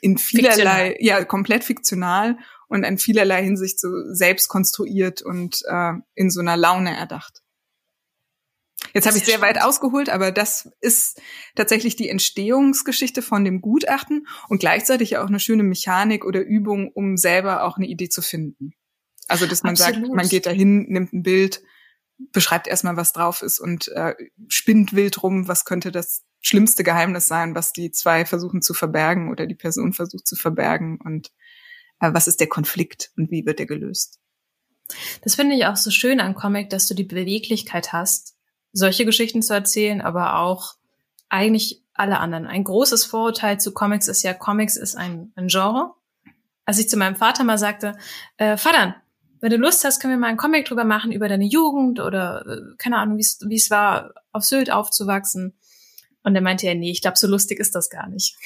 [0.00, 0.94] in vielerlei, fiktional.
[0.98, 2.36] ja, komplett fiktional
[2.70, 7.42] und in vielerlei Hinsicht so selbst konstruiert und äh, in so einer Laune erdacht.
[8.94, 9.56] Jetzt habe ich sehr spannend.
[9.56, 11.20] weit ausgeholt, aber das ist
[11.54, 17.16] tatsächlich die Entstehungsgeschichte von dem Gutachten und gleichzeitig auch eine schöne Mechanik oder Übung, um
[17.16, 18.72] selber auch eine Idee zu finden.
[19.28, 20.06] Also, dass man Absolut.
[20.06, 21.62] sagt, man geht dahin, nimmt ein Bild,
[22.32, 24.14] beschreibt erstmal, was drauf ist und äh,
[24.48, 29.30] spinnt wild rum, was könnte das schlimmste Geheimnis sein, was die zwei versuchen zu verbergen
[29.30, 31.32] oder die Person versucht zu verbergen und
[32.00, 34.18] was ist der Konflikt und wie wird der gelöst.
[35.22, 38.34] Das finde ich auch so schön an Comic, dass du die Beweglichkeit hast,
[38.72, 40.74] solche Geschichten zu erzählen, aber auch
[41.28, 42.46] eigentlich alle anderen.
[42.46, 45.94] Ein großes Vorurteil zu Comics ist ja, Comics ist ein, ein Genre.
[46.64, 47.96] Als ich zu meinem Vater mal sagte,
[48.36, 48.96] äh, Vater,
[49.40, 52.44] wenn du Lust hast, können wir mal einen Comic drüber machen über deine Jugend oder
[52.46, 55.58] äh, keine Ahnung, wie es war, auf Sylt aufzuwachsen.
[56.22, 58.36] Und er meinte ja, nee, ich glaube, so lustig ist das gar nicht.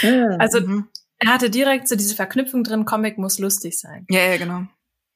[0.00, 0.88] Ja, also mhm.
[1.24, 4.06] Er hatte direkt so diese Verknüpfung drin, Comic muss lustig sein.
[4.08, 4.62] Ja, ja, genau.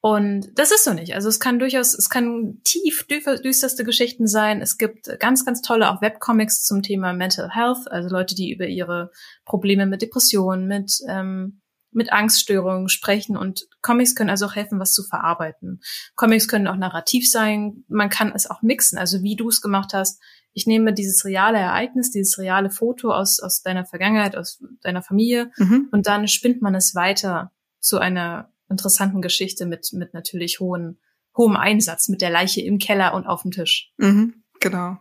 [0.01, 1.13] Und das ist so nicht.
[1.13, 4.61] Also es kann durchaus, es kann tief düsterste Geschichten sein.
[4.61, 8.65] Es gibt ganz, ganz tolle auch Webcomics zum Thema Mental Health, also Leute, die über
[8.65, 9.11] ihre
[9.43, 14.93] Probleme mit Depressionen, mit ähm, mit Angststörungen sprechen und Comics können also auch helfen, was
[14.93, 15.81] zu verarbeiten.
[16.15, 17.83] Comics können auch narrativ sein.
[17.87, 20.21] Man kann es auch mixen, also wie du es gemacht hast
[20.53, 25.51] ich nehme dieses reale Ereignis, dieses reale Foto aus, aus deiner Vergangenheit, aus deiner Familie
[25.57, 25.89] mhm.
[25.91, 30.99] und dann spinnt man es weiter zu einer interessanten Geschichte mit, mit natürlich hohen,
[31.35, 33.91] hohem Einsatz, mit der Leiche im Keller und auf dem Tisch.
[33.97, 34.97] Mhm, genau.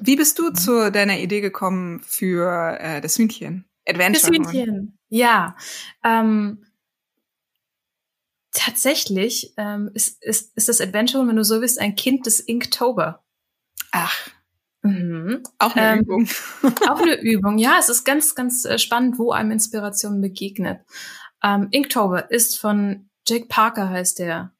[0.00, 0.54] Wie bist du mhm.
[0.54, 3.64] zu deiner Idee gekommen für äh, das Hühnchen?
[3.86, 4.38] Adventure.
[4.38, 5.56] Das Hühnchen, ja.
[6.04, 6.64] Ähm,
[8.52, 13.24] tatsächlich ähm, ist, ist, ist das Adventure, wenn du so willst, ein Kind des Inktober.
[13.92, 14.30] Ach,
[14.88, 15.42] Mhm.
[15.58, 16.28] Auch eine ähm, Übung.
[16.88, 17.76] auch eine Übung, ja.
[17.78, 20.80] Es ist ganz, ganz äh, spannend, wo einem Inspiration begegnet.
[21.42, 24.52] Ähm, Inktober ist von Jake Parker, heißt der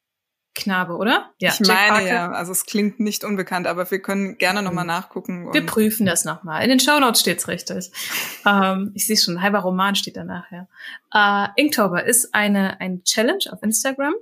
[0.55, 1.31] Knabe, oder?
[1.39, 2.07] Ja, ich Jake meine Parker.
[2.07, 2.31] ja.
[2.33, 4.89] Also es klingt nicht unbekannt, aber wir können gerne nochmal mhm.
[4.89, 5.53] nachgucken.
[5.53, 6.63] Wir prüfen das nochmal.
[6.63, 7.91] In den Show Notes steht's richtig.
[8.47, 10.67] ähm, ich sehe schon, ein halber Roman steht danach, ja.
[11.15, 14.15] Äh, Inktober ist eine, ein Challenge auf Instagram.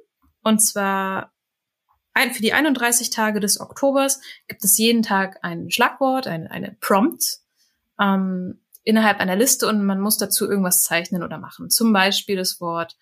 [0.42, 1.33] Und zwar
[2.16, 6.74] ein, für die 31 Tage des Oktobers gibt es jeden Tag ein Schlagwort, eine, eine
[6.81, 7.40] Prompt
[8.00, 11.68] ähm, innerhalb einer Liste und man muss dazu irgendwas zeichnen oder machen.
[11.68, 12.96] Zum Beispiel das Wort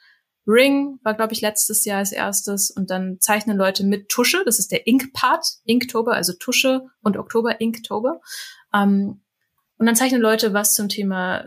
[0.49, 4.59] Ring war, glaube ich, letztes Jahr als erstes und dann zeichnen Leute mit Tusche, das
[4.59, 8.21] ist der Ink-Part, Inktober, also Tusche und Oktober, Inktober.
[8.75, 9.23] Ähm,
[9.79, 11.45] und dann zeichnen Leute was zum Thema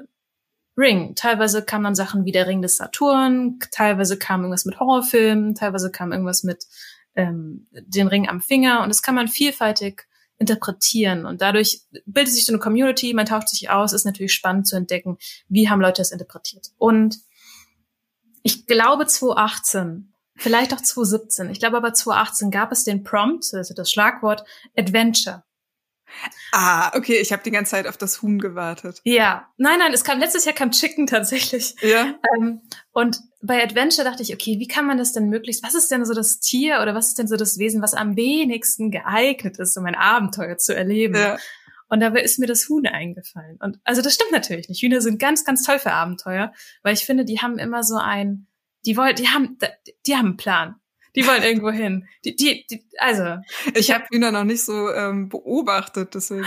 [0.78, 1.16] Ring.
[1.16, 5.92] Teilweise kamen dann Sachen wie der Ring des Saturn, teilweise kam irgendwas mit Horrorfilmen, teilweise
[5.92, 6.66] kam irgendwas mit
[7.18, 12.46] ähm, den Ring am Finger und das kann man vielfältig interpretieren und dadurch bildet sich
[12.46, 15.18] so eine Community, man taucht sich aus, ist natürlich spannend zu entdecken,
[15.50, 16.68] wie haben Leute das interpretiert.
[16.78, 17.18] Und
[18.44, 23.74] ich glaube 2018, vielleicht auch 2017, ich glaube aber 2018 gab es den Prompt, also
[23.74, 24.44] das Schlagwort
[24.78, 25.44] Adventure.
[26.52, 29.02] Ah, okay, ich habe die ganze Zeit auf das Huhn gewartet.
[29.04, 31.76] Ja, nein, nein, es kam letztes Jahr kam Chicken tatsächlich.
[31.82, 32.16] Ja.
[32.36, 35.64] Ähm, und bei Adventure dachte ich, okay, wie kann man das denn möglichst?
[35.64, 38.16] Was ist denn so das Tier oder was ist denn so das Wesen, was am
[38.16, 41.16] wenigsten geeignet ist, um ein Abenteuer zu erleben?
[41.16, 41.38] Ja.
[41.90, 43.58] Und dabei ist mir das Huhn eingefallen.
[43.62, 44.82] Und also das stimmt natürlich nicht.
[44.82, 48.48] Hühner sind ganz, ganz toll für Abenteuer, weil ich finde, die haben immer so ein,
[48.86, 49.58] die wollen, die haben,
[50.06, 50.76] die haben einen Plan.
[51.18, 52.08] Die wollen irgendwo hin.
[52.24, 53.38] Die, die, die, also.
[53.74, 56.46] Ich habe Hühner noch nicht so ähm, beobachtet, deswegen.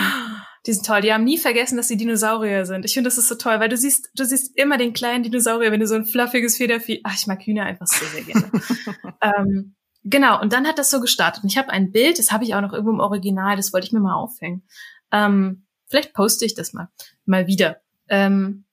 [0.65, 1.01] Die sind toll.
[1.01, 2.85] Die haben nie vergessen, dass sie Dinosaurier sind.
[2.85, 5.73] Ich finde, das ist so toll, weil du siehst, du siehst immer den kleinen Dinosaurier,
[5.73, 7.01] wenn du so ein fluffiges Federvieh.
[7.03, 8.49] Ach, ich mag Hühner einfach so sehr gerne.
[9.23, 10.41] ähm, genau.
[10.41, 11.43] Und dann hat das so gestartet.
[11.43, 13.57] Und ich habe ein Bild, das habe ich auch noch irgendwo im Original.
[13.57, 14.63] Das wollte ich mir mal aufhängen.
[15.11, 16.91] Ähm, vielleicht poste ich das mal,
[17.25, 17.81] mal wieder.
[18.09, 18.67] Ähm,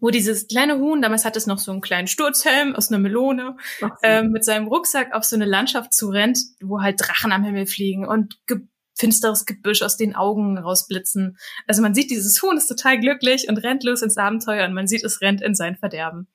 [0.00, 3.56] wo dieses kleine Huhn, damals hat es noch so einen kleinen Sturzhelm aus einer Melone,
[4.02, 8.06] ähm, mit seinem Rucksack auf so eine Landschaft zurennt, wo halt Drachen am Himmel fliegen
[8.06, 8.60] und ge
[8.98, 11.36] finsteres Gebüsch aus den Augen rausblitzen.
[11.66, 14.86] Also man sieht, dieses Huhn ist total glücklich und rennt los ins Abenteuer und man
[14.86, 16.28] sieht, es rennt in sein Verderben.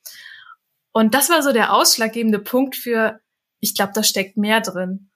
[0.91, 3.19] Und das war so der ausschlaggebende Punkt für,
[3.59, 5.09] ich glaube, da steckt mehr drin.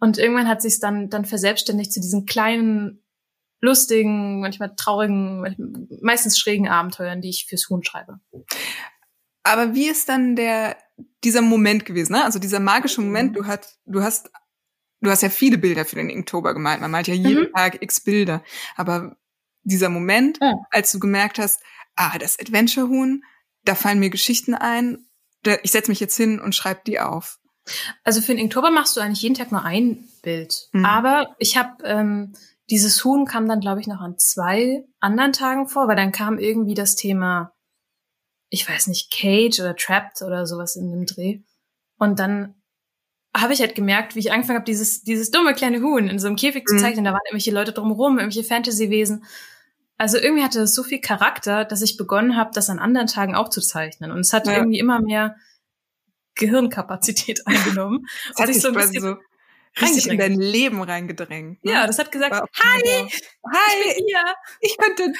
[0.00, 3.04] Und irgendwann hat sich dann dann verselbstständigt zu diesen kleinen,
[3.62, 8.20] lustigen, manchmal traurigen, meistens schrägen Abenteuern, die ich fürs Huhn schreibe.
[9.44, 10.76] Aber wie ist dann der
[11.24, 12.12] dieser Moment gewesen?
[12.12, 12.24] Ne?
[12.24, 13.36] Also dieser magische Moment.
[13.36, 14.30] Du hast du hast
[15.00, 16.80] du hast ja viele Bilder für den Inktober gemalt.
[16.80, 17.52] Man malt ja jeden mhm.
[17.52, 18.42] Tag x Bilder.
[18.76, 19.16] Aber
[19.62, 20.54] dieser Moment, ja.
[20.70, 21.60] als du gemerkt hast,
[21.94, 23.24] ah, das Adventure Huhn,
[23.64, 25.06] da fallen mir Geschichten ein.
[25.62, 27.38] Ich setze mich jetzt hin und schreibe die auf.
[28.02, 30.68] Also für den Inktober machst du eigentlich jeden Tag nur ein Bild.
[30.72, 30.84] Mhm.
[30.84, 32.32] Aber ich habe ähm,
[32.72, 36.38] dieses Huhn kam dann, glaube ich, noch an zwei anderen Tagen vor, weil dann kam
[36.38, 37.52] irgendwie das Thema,
[38.48, 41.42] ich weiß nicht, Cage oder Trapped oder sowas in dem Dreh.
[41.98, 42.54] Und dann
[43.36, 46.28] habe ich halt gemerkt, wie ich angefangen habe, dieses, dieses dumme kleine Huhn in so
[46.28, 46.78] einem Käfig zu mhm.
[46.78, 47.00] zeichnen.
[47.00, 47.08] Mhm.
[47.08, 49.26] Da waren irgendwelche Leute drumherum, irgendwelche Fantasy-Wesen.
[49.98, 53.34] Also irgendwie hatte das so viel Charakter, dass ich begonnen habe, das an anderen Tagen
[53.34, 54.12] auch zu zeichnen.
[54.12, 54.56] Und es hat ja.
[54.56, 55.36] irgendwie immer mehr
[56.36, 58.06] Gehirnkapazität eingenommen.
[58.38, 59.16] Hat sich so ein bisschen so
[59.80, 61.64] richtig in dein Leben reingedrängt.
[61.64, 61.72] Ne?
[61.72, 64.34] Ja, das hat gesagt, hi, hi, ich bin hier.
[64.60, 65.14] Ich könnte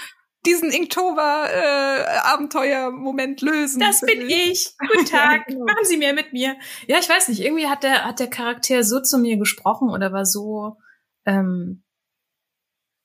[0.45, 3.81] diesen Inktober-Abenteuer-Moment äh, lösen.
[3.81, 4.75] Das bin ich.
[4.79, 5.47] Guten Tag.
[5.47, 5.65] Genau.
[5.65, 6.57] Machen Sie mehr mit mir.
[6.87, 7.41] Ja, ich weiß nicht.
[7.41, 10.79] Irgendwie hat der, hat der Charakter so zu mir gesprochen oder war so,
[11.27, 11.85] ähm,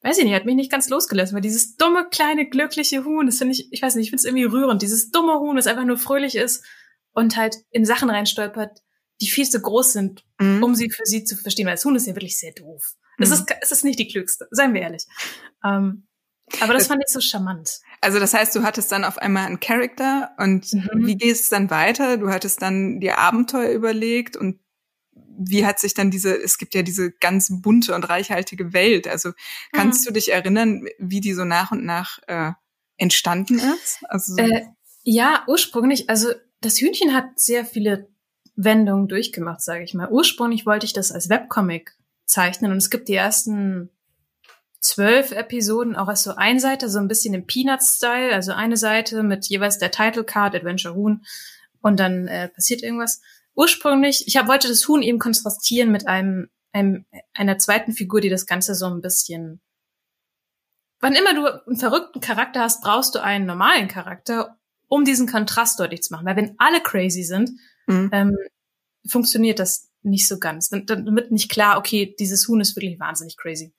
[0.01, 3.38] weiß ich nicht, hat mich nicht ganz losgelassen, weil dieses dumme, kleine, glückliche Huhn, das
[3.38, 4.81] finde ich, ich weiß nicht, ich finde es irgendwie rührend.
[4.81, 6.65] Dieses dumme Huhn, das einfach nur fröhlich ist
[7.12, 8.79] und halt in Sachen reinstolpert,
[9.21, 10.63] die viel zu groß sind, mhm.
[10.63, 11.65] um sie für sie zu verstehen.
[11.65, 12.95] Weil das Huhn ist ja wirklich sehr doof.
[13.17, 13.23] Mhm.
[13.23, 15.06] Es, ist, es ist nicht die klügste, seien wir ehrlich.
[15.63, 16.08] Ähm,
[16.62, 17.80] aber das, das fand ich so charmant.
[17.99, 21.06] Also das heißt, du hattest dann auf einmal einen Charakter und mhm.
[21.06, 22.17] wie geht es dann weiter?
[22.17, 24.60] Du hattest dann dir Abenteuer überlegt und
[25.39, 29.08] wie hat sich dann diese, es gibt ja diese ganz bunte und reichhaltige Welt.
[29.08, 29.34] Also
[29.71, 30.06] kannst mhm.
[30.06, 32.51] du dich erinnern, wie die so nach und nach äh,
[32.97, 33.99] entstanden ist?
[34.03, 34.65] Also äh,
[35.03, 36.30] ja, ursprünglich, also
[36.62, 38.10] das Hühnchen hat sehr viele
[38.58, 40.10] Wendungen durchgemacht, sage ich mal.
[40.10, 43.89] Ursprünglich wollte ich das als Webcomic zeichnen und es gibt die ersten
[44.82, 49.24] zwölf Episoden auch als so ein Seite, so ein bisschen im Peanuts-Style, also eine Seite
[49.24, 51.24] mit jeweils der Title Card, Adventure Huhn
[51.82, 53.22] und dann äh, passiert irgendwas
[53.56, 58.30] ursprünglich, ich hab, wollte das Huhn eben kontrastieren mit einem, einem, einer zweiten Figur, die
[58.30, 59.62] das Ganze so ein bisschen.
[61.00, 65.80] Wann immer du einen verrückten Charakter hast, brauchst du einen normalen Charakter, um diesen Kontrast
[65.80, 66.26] deutlich zu machen.
[66.26, 67.52] Weil wenn alle crazy sind,
[67.88, 68.10] mhm.
[68.12, 68.38] ähm,
[69.08, 70.69] funktioniert das nicht so ganz.
[70.69, 73.73] Dann, dann wird nicht klar, okay, dieses Huhn ist wirklich wahnsinnig crazy.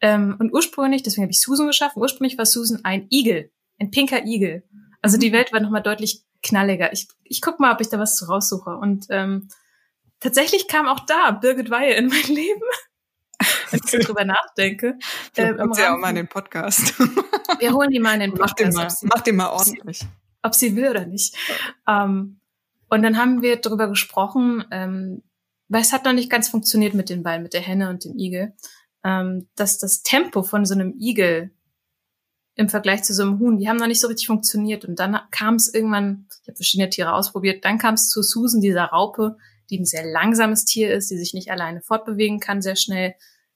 [0.00, 4.24] Ähm, und ursprünglich, deswegen habe ich Susan geschaffen, ursprünglich war Susan ein Igel, ein pinker
[4.24, 4.64] Igel.
[5.02, 5.34] Also die mhm.
[5.34, 6.92] Welt war nochmal deutlich knalliger.
[6.92, 8.70] Ich, ich guck mal, ob ich da was zu raussuche.
[8.70, 9.48] Und ähm,
[10.20, 12.62] tatsächlich kam auch da Birgit Weihe in mein Leben.
[13.70, 14.98] Wenn ich so drüber nachdenke.
[15.36, 16.98] Äh, uns ja auch mal in den Podcast.
[17.58, 18.50] Wir holen die mal in den Podcast.
[18.50, 20.02] Mach den mal, sie, mach den mal ordentlich.
[20.42, 21.36] Ob sie, ob sie will oder nicht.
[21.86, 22.39] Ähm,
[22.90, 25.22] und dann haben wir drüber gesprochen, ähm,
[25.68, 28.18] weil es hat noch nicht ganz funktioniert mit den beiden, mit der Henne und dem
[28.18, 28.54] Igel,
[29.04, 31.52] ähm, dass das Tempo von so einem Igel
[32.56, 34.84] im Vergleich zu so einem Huhn, die haben noch nicht so richtig funktioniert.
[34.84, 38.60] Und dann kam es irgendwann, ich habe verschiedene Tiere ausprobiert, dann kam es zu Susan,
[38.60, 39.36] dieser Raupe,
[39.70, 43.14] die ein sehr langsames Tier ist, die sich nicht alleine fortbewegen kann, sehr schnell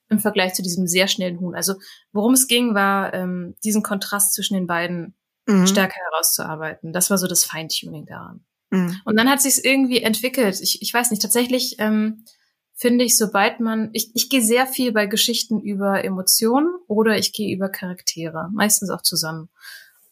[0.09, 1.55] im Vergleich zu diesem sehr schnellen Huhn.
[1.55, 1.75] Also
[2.13, 5.67] worum es ging, war ähm, diesen Kontrast zwischen den beiden mhm.
[5.67, 6.93] stärker herauszuarbeiten.
[6.93, 8.45] Das war so das Feintuning daran.
[8.69, 9.01] Mhm.
[9.05, 10.59] Und dann hat sich irgendwie entwickelt.
[10.61, 12.25] Ich, ich weiß nicht, tatsächlich ähm,
[12.73, 17.31] finde ich, sobald man, ich, ich gehe sehr viel bei Geschichten über Emotionen oder ich
[17.33, 19.49] gehe über Charaktere, meistens auch zusammen.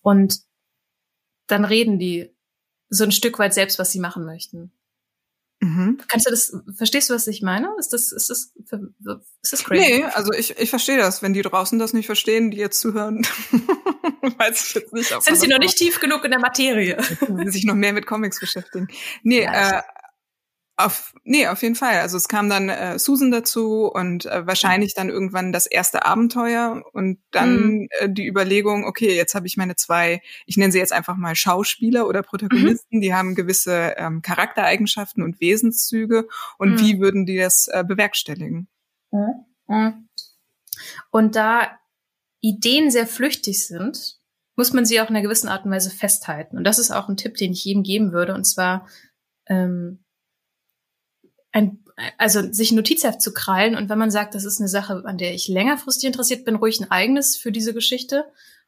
[0.01, 0.39] Und
[1.47, 2.33] dann reden die
[2.89, 4.71] so ein Stück weit selbst, was sie machen möchten.
[5.63, 5.97] Mhm.
[6.09, 7.69] Kannst du das, verstehst du, was ich meine?
[7.79, 8.51] Ist das, ist das,
[9.41, 9.81] ist das crazy?
[9.81, 11.21] Nee, also ich, ich verstehe das.
[11.21, 13.25] Wenn die draußen das nicht verstehen, die jetzt zuhören,
[14.37, 15.15] weiß ich jetzt nicht.
[15.21, 17.01] Sind sie noch nicht tief genug in der Materie?
[17.45, 18.89] sich noch mehr mit Comics beschäftigen.
[19.23, 19.81] Nee, ja, äh,
[20.75, 21.99] auf, nee, auf jeden Fall.
[21.99, 26.83] Also es kam dann äh, Susan dazu und äh, wahrscheinlich dann irgendwann das erste Abenteuer
[26.93, 27.87] und dann mhm.
[27.99, 31.35] äh, die Überlegung, okay, jetzt habe ich meine zwei, ich nenne sie jetzt einfach mal
[31.35, 33.01] Schauspieler oder Protagonisten, mhm.
[33.01, 36.79] die haben gewisse ähm, Charaktereigenschaften und Wesenszüge und mhm.
[36.79, 38.67] wie würden die das äh, bewerkstelligen?
[39.11, 39.45] Mhm.
[39.67, 40.09] Mhm.
[41.11, 41.79] Und da
[42.41, 44.19] Ideen sehr flüchtig sind,
[44.55, 46.57] muss man sie auch in einer gewissen Art und Weise festhalten.
[46.57, 48.33] Und das ist auch ein Tipp, den ich jedem geben würde.
[48.33, 48.87] Und zwar
[49.47, 50.02] ähm,
[51.53, 51.79] ein,
[52.17, 55.17] also sich ein Notizheft zu krallen und wenn man sagt, das ist eine Sache, an
[55.17, 58.25] der ich längerfristig interessiert bin, ruhig ein eigenes für diese Geschichte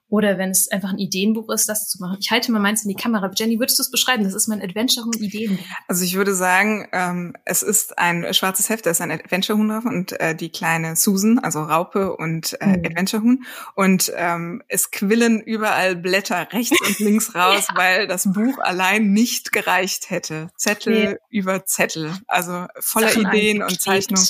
[0.07, 2.17] Oder wenn es einfach ein Ideenbuch ist, das zu machen.
[2.19, 3.31] Ich halte mal meins in die Kamera.
[3.35, 4.23] Jenny, würdest du es beschreiben?
[4.23, 5.65] Das ist mein Adventure-Ideenbuch.
[5.87, 9.85] Also ich würde sagen, ähm, es ist ein schwarzes Heft, da ist ein Adventure-Huhn drauf
[9.85, 12.85] und äh, die kleine Susan, also Raupe und äh, mhm.
[12.85, 13.45] Adventure-Huhn.
[13.75, 17.75] Und ähm, es quillen überall Blätter rechts und links raus, ja.
[17.75, 20.49] weil das Buch allein nicht gereicht hätte.
[20.55, 21.17] Zettel nee.
[21.29, 22.13] über Zettel.
[22.27, 24.27] Also voller Sachen Ideen und Zeichnungen.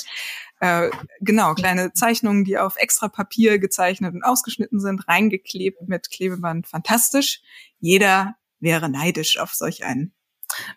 [0.60, 0.90] Äh,
[1.20, 6.66] genau, kleine Zeichnungen, die auf extra Papier gezeichnet und ausgeschnitten sind, reingeklebt mit Klebeband.
[6.66, 7.42] Fantastisch.
[7.78, 10.14] Jeder wäre neidisch auf solch einen.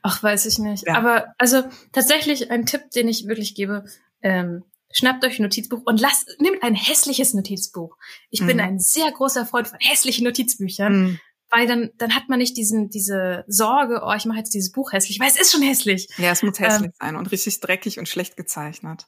[0.01, 0.87] Ach, weiß ich nicht.
[0.87, 0.95] Ja.
[0.95, 1.63] Aber also
[1.93, 3.85] tatsächlich ein Tipp, den ich wirklich gebe,
[4.21, 7.95] ähm, schnappt euch ein Notizbuch und lasst, nehmt ein hässliches Notizbuch.
[8.31, 8.47] Ich mhm.
[8.47, 11.01] bin ein sehr großer Freund von hässlichen Notizbüchern.
[11.01, 11.19] Mhm.
[11.51, 14.91] Weil dann, dann hat man nicht diesen, diese Sorge, oh, ich mache jetzt dieses Buch
[14.91, 16.07] hässlich, weil es ist schon hässlich.
[16.17, 19.07] Ja, es muss hässlich ähm, sein und richtig dreckig und schlecht gezeichnet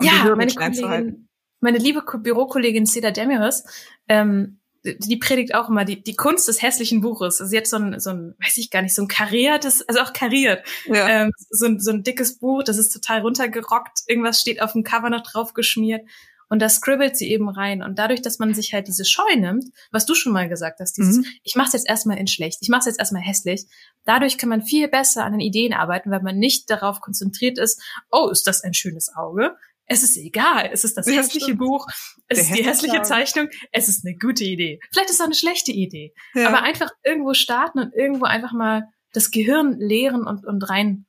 [0.00, 1.28] ja, meine Kollegin,
[1.60, 3.64] meine liebe Bürokollegin Seda Demiris,
[4.08, 7.40] ähm, die predigt auch immer die, die Kunst des hässlichen Buches.
[7.40, 10.00] Also sie hat so ein, so ein, weiß ich gar nicht, so ein kariertes, also
[10.00, 11.08] auch kariert, ja.
[11.08, 14.84] ähm, so, ein, so ein dickes Buch, das ist total runtergerockt, irgendwas steht auf dem
[14.84, 16.02] Cover noch drauf geschmiert
[16.48, 17.82] und da scribbelt sie eben rein.
[17.82, 20.94] Und dadurch, dass man sich halt diese Scheu nimmt, was du schon mal gesagt hast,
[20.96, 21.26] dieses, mhm.
[21.42, 23.66] ich mach's jetzt erstmal in schlecht, ich mach's jetzt erstmal hässlich,
[24.04, 27.82] dadurch kann man viel besser an den Ideen arbeiten, weil man nicht darauf konzentriert ist,
[28.10, 29.56] oh, ist das ein schönes Auge,
[29.88, 30.70] es ist egal.
[30.72, 31.86] Es ist das hässliche Buch.
[32.28, 33.48] Es ist die hässliche Zeichnung.
[33.72, 34.80] Es ist eine gute Idee.
[34.92, 36.12] Vielleicht ist es auch eine schlechte Idee.
[36.34, 36.48] Ja.
[36.48, 41.06] Aber einfach irgendwo starten und irgendwo einfach mal das Gehirn leeren und, und rein,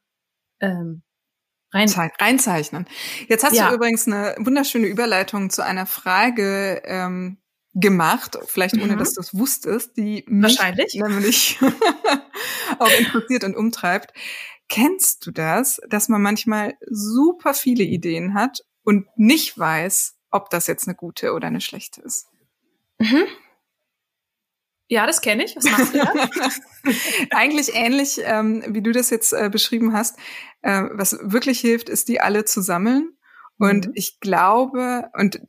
[0.62, 1.04] ähm,
[1.74, 2.88] rein reinzeichnen.
[3.28, 3.70] Jetzt hast ja.
[3.70, 7.38] du übrigens eine wunderschöne Überleitung zu einer Frage ähm,
[7.74, 9.00] gemacht, vielleicht ohne mhm.
[9.00, 10.96] dass du es wusstest, die mich Wahrscheinlich.
[10.96, 11.60] nämlich
[12.80, 14.14] auch interessiert und umtreibt.
[14.70, 20.68] Kennst du das, dass man manchmal super viele Ideen hat und nicht weiß, ob das
[20.68, 22.28] jetzt eine gute oder eine schlechte ist.
[23.00, 23.26] Mhm.
[24.88, 25.56] Ja, das kenne ich.
[25.56, 26.30] Was machst du da?
[27.38, 30.18] Eigentlich ähnlich, ähm, wie du das jetzt äh, beschrieben hast.
[30.62, 33.16] Äh, was wirklich hilft, ist, die alle zu sammeln.
[33.60, 33.92] Und mhm.
[33.94, 35.40] ich glaube, und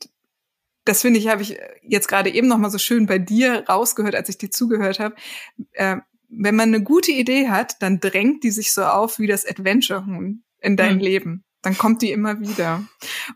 [0.85, 4.14] das finde ich, habe ich jetzt gerade eben noch mal so schön bei dir rausgehört,
[4.14, 5.14] als ich dir zugehört habe.
[5.73, 5.97] Äh,
[6.29, 10.45] wenn man eine gute Idee hat, dann drängt die sich so auf wie das Adventure-Huhn
[10.59, 11.01] in dein mhm.
[11.01, 12.83] Leben dann kommt die immer wieder.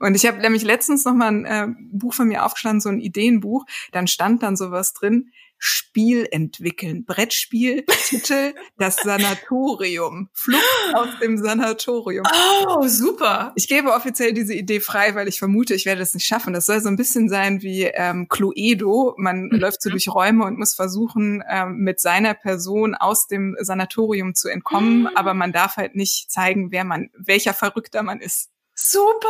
[0.00, 3.00] Und ich habe nämlich letztens noch mal ein äh, Buch von mir aufgeschlagen, so ein
[3.00, 3.64] Ideenbuch.
[3.92, 5.30] Dann stand dann sowas drin,
[5.66, 7.07] Spiel entwickeln.
[7.07, 10.29] Brettspiel, Titel, das Sanatorium.
[10.35, 12.27] Flucht aus dem Sanatorium.
[12.66, 13.53] Oh, super.
[13.57, 16.53] Ich gebe offiziell diese Idee frei, weil ich vermute, ich werde das nicht schaffen.
[16.53, 19.14] Das soll so ein bisschen sein wie ähm, Cluedo.
[19.16, 19.59] Man mhm.
[19.59, 24.48] läuft so durch Räume und muss versuchen, ähm, mit seiner Person aus dem Sanatorium zu
[24.48, 25.11] entkommen, mhm.
[25.14, 28.50] aber man darf halt nicht zeigen, wer man, welcher Verrückter man ist.
[28.74, 29.28] Super!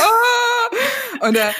[0.00, 1.26] Oh!
[1.26, 1.52] Und äh,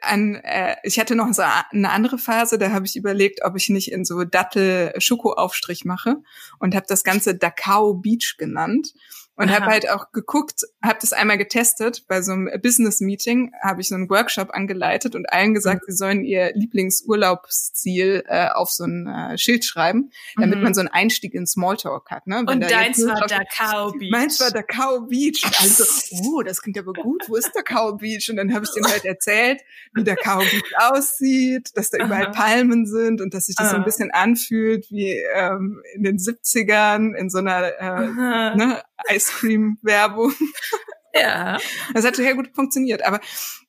[0.00, 3.68] an, äh, ich hatte noch so eine andere Phase, da habe ich überlegt, ob ich
[3.68, 6.16] nicht in so Dattel-Schokoaufstrich mache
[6.58, 8.94] und habe das Ganze Dakao Beach genannt
[9.36, 13.80] und habe halt auch geguckt, habe das einmal getestet bei so einem Business Meeting, habe
[13.80, 15.90] ich so einen Workshop angeleitet und allen gesagt, mhm.
[15.90, 20.64] sie sollen ihr Lieblingsurlaubsziel äh, auf so ein äh, Schild schreiben, damit mhm.
[20.64, 22.26] man so einen Einstieg in Smalltalk hat.
[22.26, 22.42] Ne?
[22.46, 24.10] Wenn und deins war Dakao Beach.
[24.10, 25.42] Meins war Dakao Beach.
[25.44, 25.84] Und also,
[26.24, 27.24] oh, das klingt aber gut.
[27.28, 28.28] Wo ist Dakao Beach?
[28.28, 29.62] Und dann habe ich denen halt erzählt,
[29.94, 32.32] wie Dakao Beach aussieht, dass da überall Aha.
[32.32, 33.72] Palmen sind und dass sich das Aha.
[33.72, 39.32] so ein bisschen anfühlt wie ähm, in den 70ern in so einer äh, ne, Ice
[39.32, 40.34] Cream Werbung.
[41.14, 41.58] Ja.
[41.92, 43.04] Das hat total gut funktioniert.
[43.04, 43.20] Aber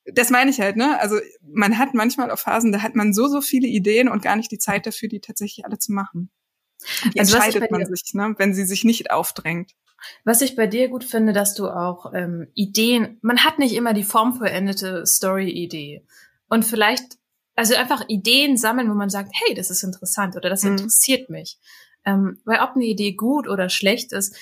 [0.06, 0.98] das meine ich halt, ne?
[1.00, 4.36] Also man hat manchmal auf Phasen, da hat man so, so viele Ideen und gar
[4.36, 6.30] nicht die Zeit dafür, die tatsächlich alle zu machen.
[7.12, 8.34] Wie also entscheidet man sich, ne?
[8.38, 9.72] wenn sie sich nicht aufdrängt.
[10.24, 13.94] Was ich bei dir gut finde, dass du auch ähm, Ideen, man hat nicht immer
[13.94, 16.06] die formvollendete Story-Idee.
[16.48, 17.16] Und vielleicht,
[17.56, 20.72] also einfach Ideen sammeln, wo man sagt, hey, das ist interessant oder das mhm.
[20.72, 21.58] interessiert mich.
[22.04, 24.36] Ähm, weil ob eine Idee gut oder schlecht ist,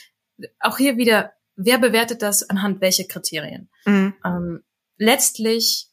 [0.60, 3.70] auch hier wieder, wer bewertet das anhand welcher Kriterien?
[3.84, 4.14] Mhm.
[4.24, 4.62] Ähm,
[4.96, 5.88] letztlich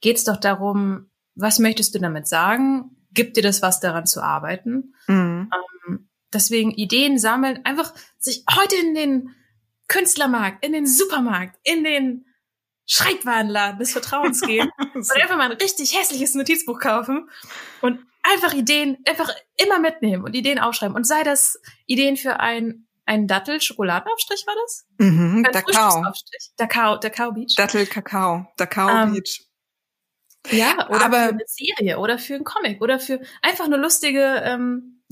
[0.00, 2.96] geht es doch darum, was möchtest du damit sagen?
[3.12, 4.94] Gibt dir das was daran zu arbeiten?
[5.06, 5.50] Mhm.
[5.88, 9.34] Ähm, deswegen Ideen sammeln, einfach sich heute in den
[9.88, 12.26] Künstlermarkt, in den Supermarkt, in den
[12.86, 17.28] Schreibwarenladen des Vertrauens gehen und einfach mal ein richtig hässliches Notizbuch kaufen
[17.80, 22.86] und einfach Ideen einfach immer mitnehmen und Ideen aufschreiben und sei das Ideen für ein
[23.10, 24.86] ein Dattel-Schokoladenaufstrich war das?
[24.98, 26.04] Mhm, Dakao.
[26.56, 27.54] Dakao, Dakao Beach.
[27.56, 29.48] Dattel, Kakao, Dakao um, Beach.
[30.48, 34.42] Ja, oder Aber, für eine Serie oder für einen Comic oder für einfach eine lustige,
[34.44, 35.02] ähm,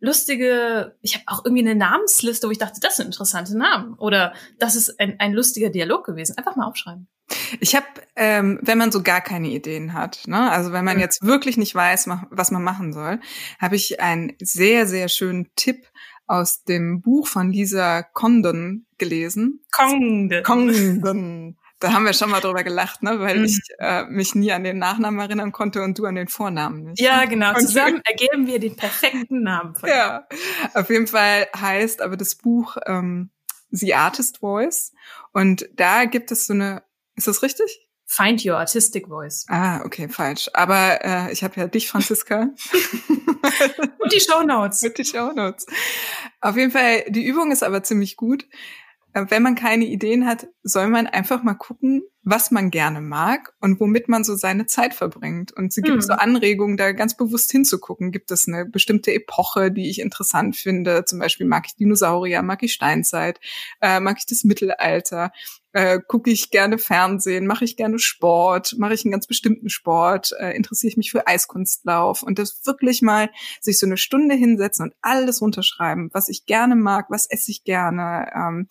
[0.00, 3.94] lustige, ich habe auch irgendwie eine Namensliste, wo ich dachte, das sind interessante Namen.
[3.98, 6.38] Oder das ist ein, ein lustiger Dialog gewesen.
[6.38, 7.06] Einfach mal aufschreiben.
[7.60, 11.22] Ich habe, ähm, wenn man so gar keine Ideen hat, ne, also wenn man jetzt
[11.22, 13.20] wirklich nicht weiß, was man machen soll,
[13.58, 15.86] habe ich einen sehr, sehr schönen Tipp
[16.26, 19.60] aus dem Buch von Lisa Condon gelesen.
[19.72, 20.42] Kongde.
[20.42, 21.56] Condon.
[21.82, 23.44] Da haben wir schon mal drüber gelacht, ne, weil Mhm.
[23.44, 27.00] ich äh, mich nie an den Nachnamen erinnern konnte und du an den Vornamen nicht.
[27.00, 27.48] Ja, genau.
[27.56, 30.28] Und- Zusammen ergeben wir den perfekten Namen von Ja,
[30.74, 33.30] auf jeden Fall heißt aber das Buch ähm,
[33.72, 34.92] The Artist Voice
[35.32, 36.84] und da gibt es so eine,
[37.16, 37.81] ist das richtig?
[38.14, 39.46] Find Your Artistic Voice.
[39.48, 40.50] Ah, okay, falsch.
[40.52, 42.48] Aber äh, ich habe ja dich, Franziska,
[43.98, 44.82] Und die Show Notes.
[44.82, 45.64] mit die Shownotes.
[46.42, 48.46] Auf jeden Fall, die Übung ist aber ziemlich gut.
[49.14, 53.52] Äh, Wenn man keine Ideen hat, soll man einfach mal gucken, was man gerne mag
[53.60, 55.52] und womit man so seine Zeit verbringt.
[55.52, 56.02] Und sie gibt Hm.
[56.02, 58.12] so Anregungen, da ganz bewusst hinzugucken.
[58.12, 61.04] Gibt es eine bestimmte Epoche, die ich interessant finde?
[61.04, 63.40] Zum Beispiel mag ich Dinosaurier, mag ich Steinzeit,
[63.80, 65.32] äh, mag ich das Mittelalter,
[65.72, 70.32] äh, gucke ich gerne Fernsehen, mache ich gerne Sport, mache ich einen ganz bestimmten Sport,
[70.38, 74.86] äh, interessiere ich mich für Eiskunstlauf und das wirklich mal sich so eine Stunde hinsetzen
[74.86, 78.68] und alles runterschreiben, was ich gerne mag, was esse ich gerne, ähm,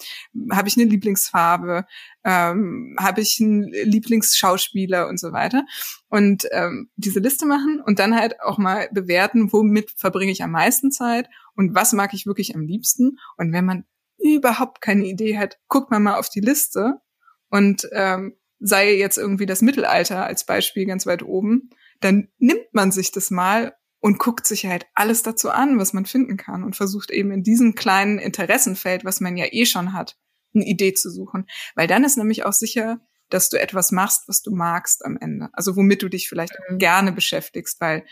[0.52, 1.86] habe ich eine Lieblingsfarbe,
[2.24, 5.66] ähm, habe ich einen Lieblingsschauspieler und so weiter.
[6.10, 10.52] Und ähm, diese Liste machen und dann halt auch mal bewerten, womit verbringe ich am
[10.52, 13.18] meisten Zeit und was mag ich wirklich am liebsten.
[13.38, 13.86] Und wenn man
[14.20, 17.02] überhaupt keine Idee hat, guckt man mal auf die Liste
[17.50, 22.92] und ähm, sei jetzt irgendwie das Mittelalter als Beispiel ganz weit oben, dann nimmt man
[22.92, 26.76] sich das mal und guckt sich halt alles dazu an, was man finden kann und
[26.76, 30.18] versucht eben in diesem kleinen Interessenfeld, was man ja eh schon hat,
[30.54, 31.48] eine Idee zu suchen.
[31.76, 33.00] Weil dann ist nämlich auch sicher,
[33.30, 35.50] dass du etwas machst, was du magst am Ende.
[35.54, 36.78] Also womit du dich vielleicht Mhm.
[36.80, 38.04] gerne beschäftigst, weil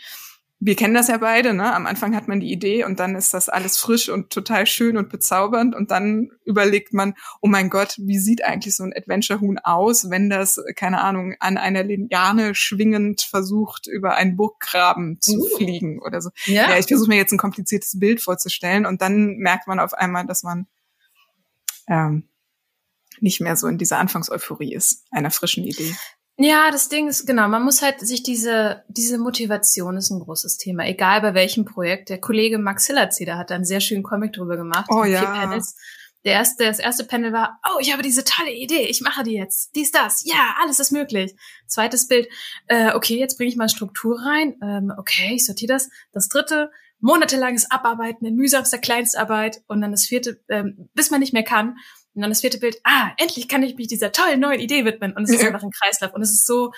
[0.62, 1.74] wir kennen das ja beide, ne?
[1.74, 4.98] Am Anfang hat man die Idee und dann ist das alles frisch und total schön
[4.98, 9.56] und bezaubernd und dann überlegt man, oh mein Gott, wie sieht eigentlich so ein Adventure-Huhn
[9.58, 15.56] aus, wenn das, keine Ahnung, an einer Liane schwingend versucht, über einen Burggraben zu Uh.
[15.56, 16.28] fliegen oder so.
[16.44, 16.68] Ja.
[16.68, 20.26] Ja, ich versuche mir jetzt ein kompliziertes Bild vorzustellen und dann merkt man auf einmal,
[20.26, 20.66] dass man
[21.88, 22.28] ähm,
[23.20, 25.94] nicht mehr so in dieser Anfangseuphorie ist, einer frischen Idee.
[26.42, 30.56] Ja, das Ding ist, genau, man muss halt sich diese, diese Motivation ist ein großes
[30.56, 32.08] Thema, egal bei welchem Projekt.
[32.08, 34.86] Der Kollege Max Hillerzeder hat da einen sehr schönen Comic drüber gemacht.
[34.90, 35.18] Oh ja.
[35.18, 35.76] Vier Panels.
[36.24, 39.32] Der erste, das erste Panel war, oh, ich habe diese tolle Idee, ich mache die
[39.32, 39.74] jetzt.
[39.74, 41.34] Dies, das, ja, alles ist möglich.
[41.66, 42.28] Zweites Bild,
[42.68, 44.54] äh, okay, jetzt bringe ich mal Struktur rein.
[44.62, 45.90] Ähm, okay, ich sortiere das.
[46.12, 46.70] Das dritte,
[47.00, 49.62] monatelanges Abarbeiten in mühsamster Kleinstarbeit.
[49.66, 51.78] Und dann das vierte, ähm, bis man nicht mehr kann.
[52.14, 55.12] Und dann das vierte Bild, ah, endlich kann ich mich dieser tollen neuen Idee widmen.
[55.12, 56.12] Und es ist einfach ein Kreislauf.
[56.14, 56.72] Und es ist so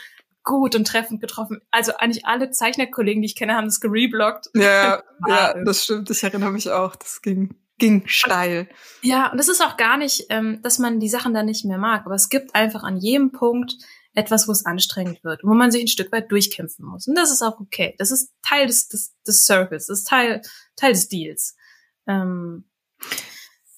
[0.44, 1.60] gut und treffend getroffen.
[1.70, 4.50] Also eigentlich alle Zeichnerkollegen, die ich kenne, haben das gereblockt.
[4.54, 6.10] Ja, ja, das stimmt.
[6.10, 6.96] Ich erinnere mich auch.
[6.96, 8.68] Das ging, ging steil.
[9.02, 11.78] Ja, und das ist auch gar nicht, ähm, dass man die Sachen dann nicht mehr
[11.78, 12.06] mag.
[12.06, 13.76] Aber es gibt einfach an jedem Punkt
[14.14, 17.06] etwas, wo es anstrengend wird, wo man sich ein Stück weit durchkämpfen muss.
[17.06, 17.94] Und das ist auch okay.
[17.98, 20.42] Das ist Teil des, des, des Circles, das ist Teil,
[20.76, 21.56] Teil des Deals.
[22.06, 22.64] Ähm,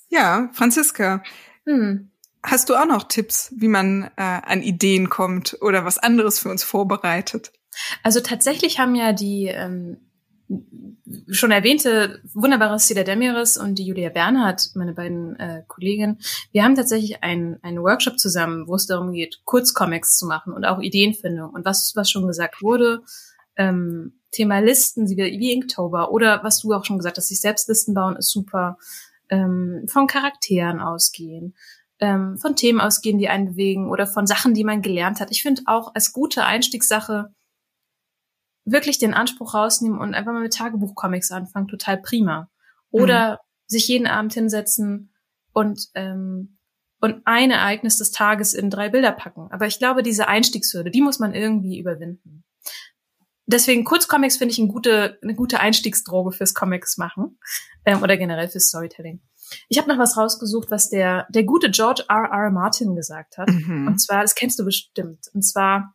[0.08, 1.22] Ja, Franziska,
[1.66, 2.10] hm.
[2.42, 6.50] hast du auch noch Tipps, wie man äh, an Ideen kommt oder was anderes für
[6.50, 7.52] uns vorbereitet?
[8.02, 10.03] Also tatsächlich haben ja die ähm,
[11.28, 16.18] schon erwähnte wunderbare Sida Demiris und die Julia Bernhardt, meine beiden äh, Kolleginnen,
[16.52, 20.64] wir haben tatsächlich einen, einen Workshop zusammen, wo es darum geht, Kurzcomics zu machen und
[20.64, 21.50] auch Ideenfindung.
[21.50, 23.02] Und was, was schon gesagt wurde,
[23.56, 27.68] ähm, Thema Listen, wie, wie Inktober oder was du auch schon gesagt hast, sich selbst
[27.68, 28.78] Listen bauen ist super,
[29.30, 31.54] ähm, von Charakteren ausgehen,
[32.00, 35.30] ähm, von Themen ausgehen, die einen bewegen oder von Sachen, die man gelernt hat.
[35.30, 37.32] Ich finde auch als gute Einstiegssache
[38.64, 42.50] wirklich den Anspruch rausnehmen und einfach mal mit Tagebuchcomics anfangen, total prima.
[42.90, 45.12] Oder sich jeden Abend hinsetzen
[45.52, 46.58] und ähm,
[47.04, 49.48] und ein Ereignis des Tages in drei Bilder packen.
[49.50, 52.44] Aber ich glaube, diese Einstiegshürde, die muss man irgendwie überwinden.
[53.44, 57.38] Deswegen Kurzcomics finde ich eine gute, eine gute Einstiegsdroge fürs Comics machen
[57.84, 59.20] ähm, oder generell fürs Storytelling.
[59.68, 62.30] Ich habe noch was rausgesucht, was der der gute George R.
[62.32, 62.50] R.
[62.50, 63.50] Martin gesagt hat.
[63.50, 63.86] Mhm.
[63.86, 65.26] Und zwar, das kennst du bestimmt.
[65.34, 65.94] Und zwar,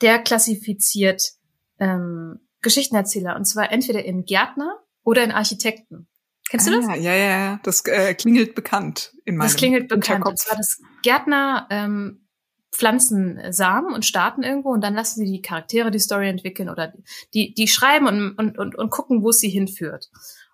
[0.00, 1.34] der klassifiziert
[1.80, 3.36] ähm, Geschichtenerzähler.
[3.36, 6.06] Und zwar entweder in Gärtner oder in Architekten.
[6.48, 6.86] Kennst du das?
[6.88, 7.60] Ah, ja, ja, ja.
[7.62, 10.26] Das äh, klingelt bekannt in meinem Das klingelt bekannt.
[10.26, 12.26] Und zwar, dass Gärtner ähm,
[12.72, 16.92] pflanzen Samen und starten irgendwo und dann lassen sie die Charaktere die Story entwickeln oder
[17.34, 20.10] die, die schreiben und, und, und, und gucken, wo es sie hinführt.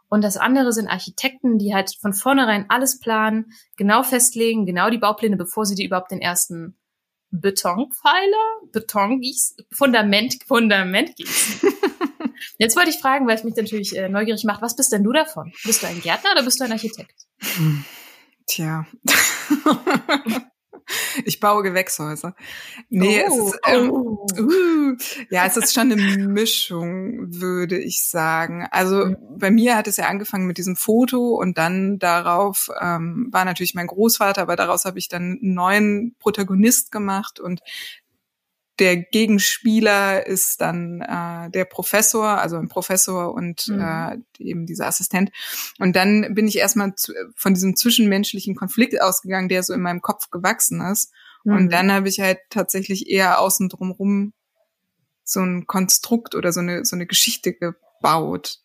[0.09, 4.99] Und das andere sind Architekten, die halt von vornherein alles planen, genau festlegen, genau die
[4.99, 6.77] Baupläne, bevor sie die überhaupt den ersten
[7.41, 11.72] Betonpfeiler, Beton gießen, Fundament, Fundament gießen.
[12.59, 15.12] Jetzt wollte ich fragen, weil es mich natürlich äh, neugierig macht, was bist denn du
[15.12, 15.53] davon?
[15.64, 17.26] Bist du ein Gärtner oder bist du ein Architekt?
[18.47, 18.87] Tja.
[21.24, 22.34] ich baue Gewächshäuser.
[22.89, 24.26] Nee, oh, es ist, ähm, oh.
[24.39, 24.97] uh,
[25.30, 25.97] ja, es ist schon eine
[26.28, 28.66] Mischung, würde ich sagen.
[28.70, 29.16] Also mhm.
[29.39, 33.74] bei mir hat es ja angefangen mit diesem Foto und dann darauf ähm, war natürlich
[33.74, 37.61] mein Großvater, aber daraus habe ich dann einen neuen Protagonist gemacht und
[38.79, 43.81] der Gegenspieler ist dann äh, der Professor, also ein Professor und mhm.
[43.81, 45.31] äh, eben dieser Assistent.
[45.79, 50.03] Und dann bin ich erstmal zu, von diesem zwischenmenschlichen Konflikt ausgegangen, der so in meinem
[50.03, 51.12] Kopf gewachsen ist.
[51.45, 51.57] Mhm.
[51.57, 54.33] Und dann habe ich halt tatsächlich eher außen drumrum
[55.24, 58.61] so ein Konstrukt oder so eine so eine Geschichte gebaut,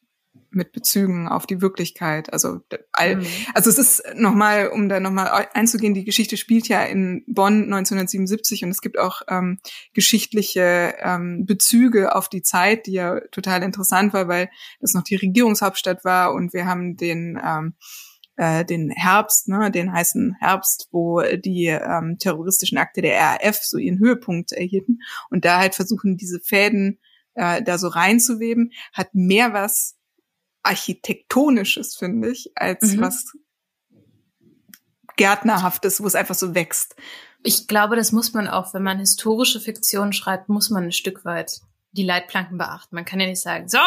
[0.50, 2.32] mit Bezügen auf die Wirklichkeit.
[2.34, 2.60] Also,
[2.92, 3.26] all, mhm.
[3.54, 8.64] also es ist nochmal, um da nochmal einzugehen, die Geschichte spielt ja in Bonn 1977
[8.64, 9.60] und es gibt auch ähm,
[9.94, 15.16] geschichtliche ähm, Bezüge auf die Zeit, die ja total interessant war, weil das noch die
[15.16, 17.76] Regierungshauptstadt war und wir haben den ähm,
[18.38, 23.78] äh, den Herbst, ne, den heißen Herbst, wo die ähm, terroristischen Akte der RAF so
[23.78, 27.00] ihren Höhepunkt erhielten und da halt versuchen, diese Fäden
[27.36, 29.98] äh, da so reinzuweben, hat mehr was
[30.64, 33.02] architektonisches, finde ich, als mhm.
[33.02, 33.34] was
[35.16, 36.96] Gärtnerhaftes, wo es einfach so wächst.
[37.44, 41.26] Ich glaube, das muss man auch, wenn man historische Fiktion schreibt, muss man ein Stück
[41.26, 41.62] weit
[41.94, 42.96] die Leitplanken beachten.
[42.96, 43.78] Man kann ja nicht sagen, so,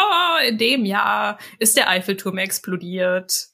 [0.47, 3.49] in dem Jahr ist der Eiffelturm explodiert.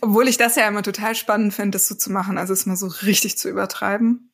[0.00, 2.76] Obwohl ich das ja immer total spannend finde, das so zu machen, also es mal
[2.76, 4.32] so richtig zu übertreiben.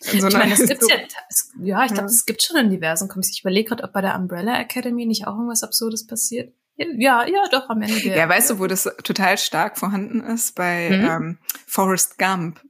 [0.00, 0.96] So ich meine, das gibt's ja,
[1.28, 3.30] das, ja, ich glaube, es gibt schon in diversen Comics.
[3.30, 6.54] Ich überlege gerade, ob bei der Umbrella Academy nicht auch irgendwas Absurdes passiert.
[6.78, 8.14] Ja, ja, doch, am Ende.
[8.14, 10.54] Ja, weißt du, wo das total stark vorhanden ist?
[10.54, 11.04] Bei mhm.
[11.04, 12.60] ähm, Forrest Gump.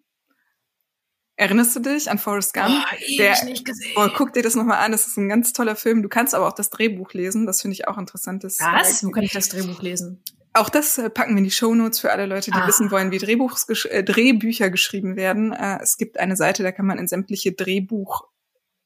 [1.37, 2.71] Erinnerst du dich an Forrest Gump?
[2.71, 3.93] Oh, der, nicht gesehen.
[3.97, 6.03] Oh, guck dir das nochmal an, das ist ein ganz toller Film.
[6.03, 8.43] Du kannst aber auch das Drehbuch lesen, das finde ich auch interessant.
[8.45, 9.05] Das, Was?
[9.05, 10.23] Wo kann ich das Drehbuch lesen?
[10.55, 12.67] Auch das äh, packen wir in die Shownotes für alle Leute, die ah.
[12.67, 15.53] wissen wollen, wie Drehbuchs, äh, Drehbücher geschrieben werden.
[15.53, 18.27] Äh, es gibt eine Seite, da kann man in sämtliche Drehbuch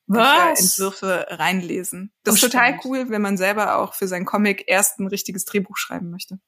[0.06, 0.60] was?
[0.60, 2.12] Entwürfe reinlesen.
[2.24, 2.84] Das oh, ist total stimmt.
[2.84, 6.38] cool, wenn man selber auch für sein Comic erst ein richtiges Drehbuch schreiben möchte.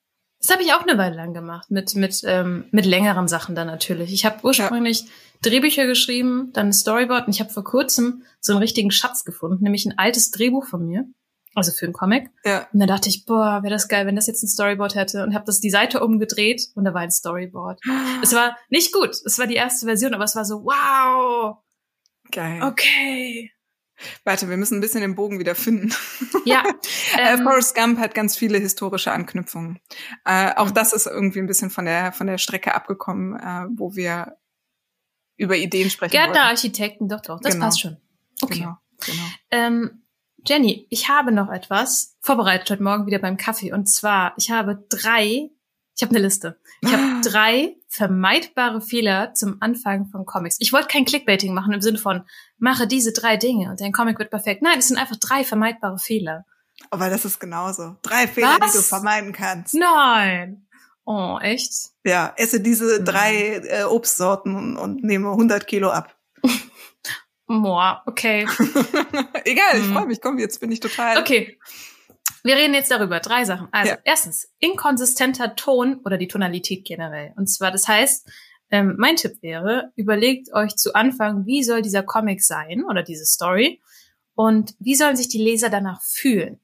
[0.44, 3.66] Das habe ich auch eine Weile lang gemacht, mit, mit, ähm, mit längeren Sachen dann
[3.66, 4.12] natürlich.
[4.12, 5.06] Ich habe ursprünglich ja.
[5.40, 9.64] Drehbücher geschrieben, dann ein Storyboard und ich habe vor kurzem so einen richtigen Schatz gefunden,
[9.64, 11.06] nämlich ein altes Drehbuch von mir,
[11.54, 12.28] also für einen Comic.
[12.44, 12.68] Ja.
[12.74, 15.34] Und da dachte ich, boah, wäre das geil, wenn das jetzt ein Storyboard hätte und
[15.34, 17.80] habe das die Seite umgedreht und da war ein Storyboard.
[18.22, 21.56] es war nicht gut, es war die erste Version, aber es war so, wow,
[22.34, 22.62] Geil.
[22.62, 23.52] Okay.
[24.24, 25.94] Warte, wir müssen ein bisschen den Bogen wieder finden.
[26.46, 26.62] Ja.
[27.16, 29.78] Äh, ähm, Forrest Gump hat ganz viele historische Anknüpfungen.
[30.26, 33.96] Äh, auch das ist irgendwie ein bisschen von der von der Strecke abgekommen, äh, wo
[33.96, 34.36] wir
[35.38, 37.64] über Ideen sprechen Gärtner, Architekten, doch, doch, das genau.
[37.64, 37.96] passt schon.
[38.42, 38.58] Okay.
[38.58, 38.76] Genau,
[39.06, 39.22] genau.
[39.50, 40.02] Ähm,
[40.46, 43.72] Jenny, ich habe noch etwas vorbereitet heute Morgen wieder beim Kaffee.
[43.72, 45.48] Und zwar, ich habe drei
[45.96, 46.58] ich habe eine Liste.
[46.80, 50.56] Ich habe drei vermeidbare Fehler zum Anfang von Comics.
[50.58, 52.24] Ich wollte kein Clickbaiting machen im Sinne von,
[52.58, 54.62] mache diese drei Dinge und dein Comic wird perfekt.
[54.62, 56.44] Nein, es sind einfach drei vermeidbare Fehler.
[56.90, 57.96] Aber das ist genauso.
[58.02, 58.72] Drei Fehler, Was?
[58.72, 59.74] die du vermeiden kannst.
[59.74, 60.66] Nein.
[61.04, 61.90] Oh, echt?
[62.04, 63.04] Ja, esse diese mhm.
[63.04, 66.16] drei äh, Obstsorten und, und nehme 100 Kilo ab.
[67.46, 68.46] Boah, okay.
[69.44, 69.92] Egal, ich mhm.
[69.92, 70.20] freue mich.
[70.20, 71.18] Komm, jetzt bin ich total.
[71.18, 71.58] Okay.
[72.44, 73.20] Wir reden jetzt darüber.
[73.20, 73.68] Drei Sachen.
[73.72, 73.98] Also ja.
[74.04, 77.32] erstens, inkonsistenter Ton oder die Tonalität generell.
[77.36, 78.30] Und zwar, das heißt,
[78.70, 83.24] ähm, mein Tipp wäre, überlegt euch zu Anfang, wie soll dieser Comic sein oder diese
[83.24, 83.80] Story
[84.34, 86.60] und wie sollen sich die Leser danach fühlen.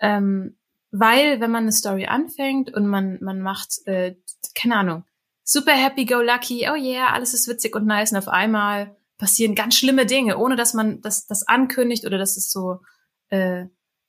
[0.00, 0.56] Ähm,
[0.90, 4.16] weil, wenn man eine Story anfängt und man, man macht, äh,
[4.56, 5.04] keine Ahnung,
[5.44, 9.54] super happy go lucky, oh yeah, alles ist witzig und nice und auf einmal passieren
[9.54, 12.80] ganz schlimme Dinge, ohne dass man das, das ankündigt oder dass es so
[13.28, 13.66] äh,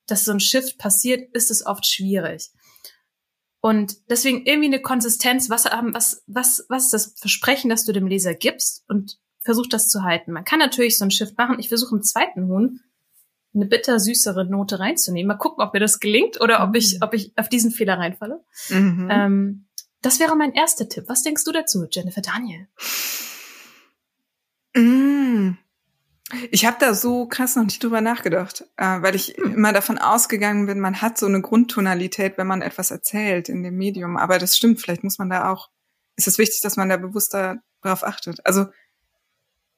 [0.07, 2.49] dass so ein Shift passiert, ist es oft schwierig.
[3.61, 8.05] Und deswegen irgendwie eine Konsistenz, was, was, was, was ist das Versprechen, das du dem
[8.05, 10.31] Leser gibst und versuch das zu halten.
[10.31, 11.59] Man kann natürlich so ein Shift machen.
[11.59, 12.81] Ich versuche im zweiten Huhn
[13.55, 15.27] eine bitter-süßere Note reinzunehmen.
[15.27, 16.99] Mal gucken, ob mir das gelingt oder ob ich, mhm.
[17.01, 18.43] ob ich auf diesen Fehler reinfalle.
[18.69, 19.07] Mhm.
[19.09, 19.67] Ähm,
[20.01, 21.05] das wäre mein erster Tipp.
[21.07, 22.67] Was denkst du dazu, Jennifer Daniel?
[24.75, 25.57] Mm.
[26.49, 29.53] Ich habe da so krass noch nicht drüber nachgedacht, äh, weil ich hm.
[29.53, 33.77] immer davon ausgegangen bin, man hat so eine Grundtonalität, wenn man etwas erzählt in dem
[33.77, 34.17] Medium.
[34.17, 35.69] Aber das stimmt, vielleicht muss man da auch,
[36.15, 38.43] ist es wichtig, dass man da bewusster darauf achtet.
[38.43, 38.65] Also,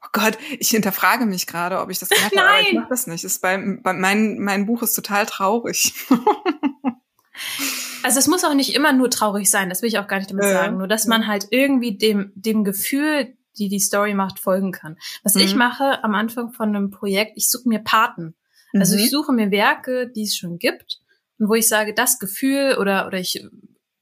[0.02, 3.08] oh Gott, ich hinterfrage mich gerade, ob ich das gemacht habe, aber ich mache das
[3.08, 3.26] nicht.
[3.26, 5.94] Ist bei, bei mein, mein Buch ist total traurig.
[8.04, 10.32] also es muss auch nicht immer nur traurig sein, das will ich auch gar nicht
[10.32, 10.78] damit sagen.
[10.78, 14.98] Nur dass man halt irgendwie dem, dem Gefühl die die Story macht, folgen kann.
[15.24, 15.42] Was mhm.
[15.42, 18.36] ich mache am Anfang von einem Projekt, ich suche mir Paten.
[18.74, 19.04] Also mhm.
[19.04, 21.00] ich suche mir Werke, die es schon gibt
[21.40, 23.46] und wo ich sage, das Gefühl oder oder ich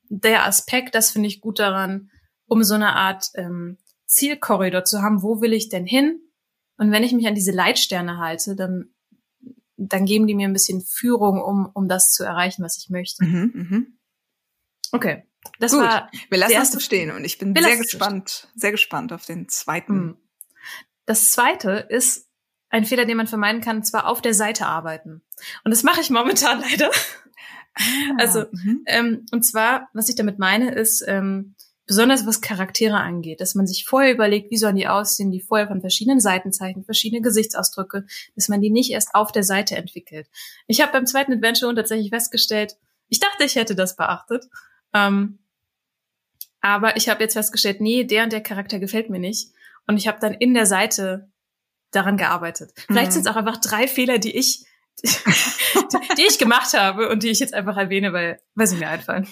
[0.09, 2.09] der Aspekt, das finde ich gut daran,
[2.47, 6.19] um so eine Art ähm, Zielkorridor zu haben, wo will ich denn hin?
[6.77, 8.93] Und wenn ich mich an diese Leitsterne halte, dann,
[9.77, 13.25] dann geben die mir ein bisschen Führung, um, um das zu erreichen, was ich möchte.
[13.25, 13.99] Mhm, mhm.
[14.91, 15.23] Okay.
[15.59, 19.13] Das Gut, war wir lassen das so stehen und ich bin sehr gespannt, sehr gespannt
[19.13, 19.93] auf den zweiten.
[19.93, 20.17] Mhm.
[21.05, 22.27] Das zweite ist
[22.69, 25.21] ein Fehler, den man vermeiden kann, und zwar auf der Seite arbeiten.
[25.63, 26.91] Und das mache ich momentan leider.
[28.17, 28.83] Also, mhm.
[28.85, 31.55] Ähm, und zwar, was ich damit meine, ist, ähm,
[31.87, 35.67] besonders was Charaktere angeht, dass man sich vorher überlegt, wie sollen die aussehen, die vorher
[35.67, 40.27] von verschiedenen Seiten zeichnet, verschiedene Gesichtsausdrücke, dass man die nicht erst auf der Seite entwickelt.
[40.67, 42.77] Ich habe beim zweiten Adventure tatsächlich festgestellt,
[43.07, 44.47] ich dachte, ich hätte das beachtet,
[44.95, 45.39] ähm,
[46.61, 49.51] aber ich habe jetzt festgestellt, nee, der und der Charakter gefällt mir nicht.
[49.85, 51.29] Und ich habe dann in der Seite
[51.91, 52.71] daran gearbeitet.
[52.87, 53.13] Vielleicht Mhm.
[53.13, 54.65] sind es auch einfach drei Fehler, die ich,
[55.03, 59.27] die ich gemacht habe und die ich jetzt einfach erwähne, weil, weil sie mir einfallen.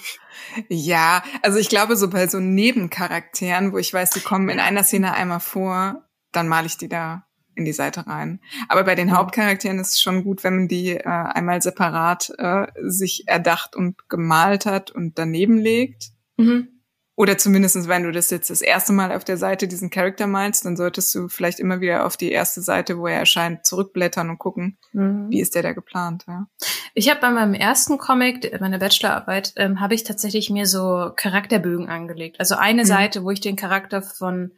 [0.68, 4.84] Ja, also ich glaube, so bei so Nebencharakteren, wo ich weiß, die kommen in einer
[4.84, 7.26] Szene einmal vor, dann male ich die da
[7.56, 8.40] in die Seite rein.
[8.68, 9.16] Aber bei den Mhm.
[9.16, 14.08] Hauptcharakteren ist es schon gut, wenn man die äh, einmal separat äh, sich erdacht und
[14.08, 16.10] gemalt hat und daneben legt.
[16.36, 16.68] Mhm.
[17.16, 20.64] Oder zumindestens, wenn du das jetzt das erste Mal auf der Seite diesen Charakter malst,
[20.64, 24.38] dann solltest du vielleicht immer wieder auf die erste Seite, wo er erscheint, zurückblättern und
[24.38, 25.30] gucken, Mhm.
[25.30, 26.24] wie ist der da geplant.
[26.26, 26.48] Ja.
[26.92, 31.88] Ich habe bei meinem ersten Comic, meiner Bachelorarbeit, ähm, habe ich tatsächlich mir so Charakterbögen
[31.88, 32.40] angelegt.
[32.40, 32.86] Also eine Mhm.
[32.88, 34.50] Seite, wo ich den Charakter von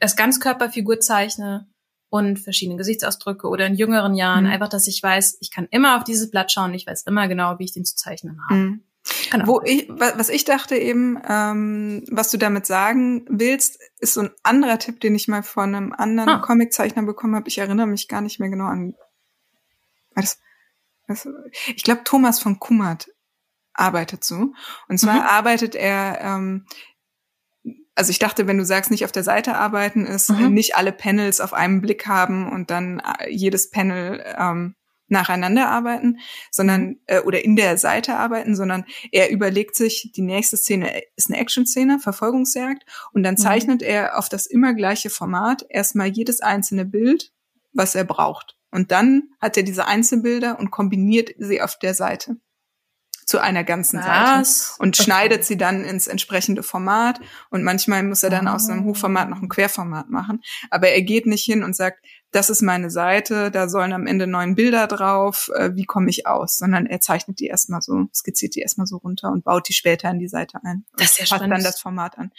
[0.00, 1.66] als Ganzkörperfigur zeichne
[2.10, 4.44] und verschiedene Gesichtsausdrücke oder in jüngeren Jahren.
[4.44, 4.50] Mhm.
[4.50, 7.58] Einfach, dass ich weiß, ich kann immer auf dieses Blatt schauen, ich weiß immer genau,
[7.58, 8.54] wie ich den zu zeichnen habe.
[8.60, 8.80] Mhm.
[9.30, 9.46] Genau.
[9.46, 14.20] Wo ich, wa- was ich dachte eben, ähm, was du damit sagen willst, ist so
[14.22, 16.38] ein anderer Tipp, den ich mal von einem anderen Ah.
[16.38, 17.48] Comiczeichner bekommen habe.
[17.48, 18.94] Ich erinnere mich gar nicht mehr genau an.
[20.14, 20.38] Das,
[21.06, 21.26] was,
[21.74, 23.08] ich glaube, Thomas von Kummert
[23.72, 24.52] arbeitet so.
[24.88, 25.20] Und zwar Mhm.
[25.22, 26.66] arbeitet er, ähm,
[27.98, 30.44] also ich dachte, wenn du sagst, nicht auf der Seite arbeiten, ist Mhm.
[30.44, 34.74] äh, nicht alle Panels auf einen Blick haben und dann äh, jedes Panel ähm,
[35.08, 36.18] nacheinander arbeiten,
[36.50, 41.30] sondern äh, oder in der Seite arbeiten, sondern er überlegt sich, die nächste Szene ist
[41.30, 43.38] eine Action-Szene, Verfolgungsjagd, und dann Mhm.
[43.38, 47.32] zeichnet er auf das immer gleiche Format erstmal jedes einzelne Bild,
[47.72, 48.56] was er braucht.
[48.70, 52.36] Und dann hat er diese Einzelbilder und kombiniert sie auf der Seite
[53.28, 54.76] zu einer ganzen Seite Was?
[54.78, 55.02] und Okay.
[55.04, 57.20] schneidet sie dann ins entsprechende Format
[57.50, 58.84] und manchmal muss er dann aus einem Ah.
[58.84, 60.40] Hochformat noch ein Querformat machen.
[60.70, 64.26] Aber er geht nicht hin und sagt, das ist meine Seite, da sollen am Ende
[64.26, 66.58] neun Bilder drauf, äh, wie komme ich aus?
[66.58, 70.10] Sondern er zeichnet die erstmal so, skizziert die erstmal so runter und baut die später
[70.10, 70.84] in die Seite ein.
[70.96, 71.66] Das ist ja passt dann spannend.
[71.66, 72.30] das Format an.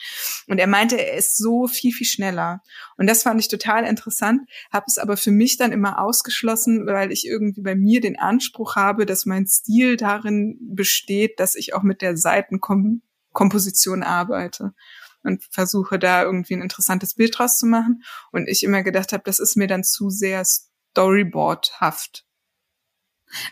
[0.48, 2.62] Und er meinte, er ist so viel, viel schneller.
[2.98, 7.12] Und das fand ich total interessant, habe es aber für mich dann immer ausgeschlossen, weil
[7.12, 11.82] ich irgendwie bei mir den Anspruch habe, dass mein Stil darin besteht, dass ich auch
[11.82, 14.74] mit der Seitenkomposition arbeite
[15.24, 18.04] und versuche da irgendwie ein interessantes Bild draus zu machen.
[18.32, 22.26] Und ich immer gedacht habe, das ist mir dann zu sehr Storyboardhaft.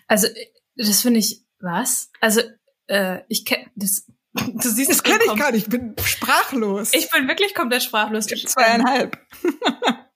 [0.08, 0.28] Also,
[0.76, 2.10] das finde ich, was?
[2.22, 2.42] Also,
[2.88, 5.96] äh, ich kenne, das, du siehst, Das ich bin kann ich gar nicht, ich bin
[6.04, 6.94] sprachlos.
[6.94, 8.32] Ich bin wirklich komplett sprachlos.
[8.32, 9.18] Ich hab zweieinhalb.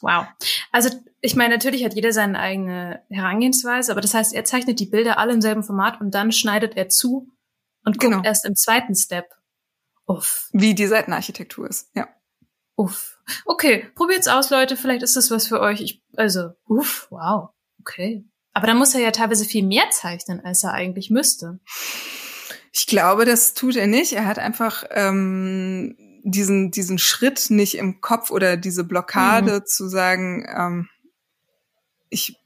[0.00, 0.26] Wow.
[0.70, 0.90] Also
[1.22, 5.16] ich meine, natürlich hat jeder seine eigene Herangehensweise, aber das heißt, er zeichnet die Bilder
[5.18, 7.30] alle im selben Format und dann schneidet er zu
[7.86, 8.22] und guckt Genau.
[8.22, 9.30] erst im zweiten Step.
[10.06, 12.08] Uff, Wie die Seitenarchitektur ist, ja.
[12.76, 13.18] uff.
[13.46, 14.76] Okay, probiert's aus, Leute.
[14.76, 15.80] Vielleicht ist das was für euch.
[15.80, 17.50] Ich, also, uff, wow.
[17.80, 18.24] Okay.
[18.52, 21.58] Aber dann muss er ja teilweise viel mehr zeichnen, als er eigentlich müsste.
[22.72, 24.12] Ich glaube, das tut er nicht.
[24.12, 30.46] Er hat einfach ähm, diesen, diesen Schritt nicht im Kopf oder diese Blockade zu sagen,
[30.48, 30.88] ähm,
[32.10, 32.38] ich,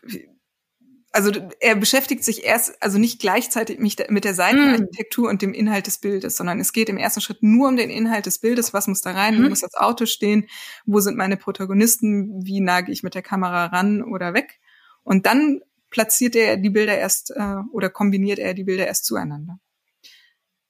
[1.19, 5.99] also er beschäftigt sich erst, also nicht gleichzeitig mit der Seitenarchitektur und dem Inhalt des
[5.99, 8.73] Bildes, sondern es geht im ersten Schritt nur um den Inhalt des Bildes.
[8.73, 9.37] Was muss da rein?
[9.37, 9.49] Wo Mhm.
[9.49, 10.47] muss das Auto stehen?
[10.87, 12.45] Wo sind meine Protagonisten?
[12.47, 14.61] Wie nah gehe ich mit der Kamera ran oder weg?
[15.03, 15.61] Und dann
[15.91, 19.59] platziert er die Bilder erst äh, oder kombiniert er die Bilder erst zueinander.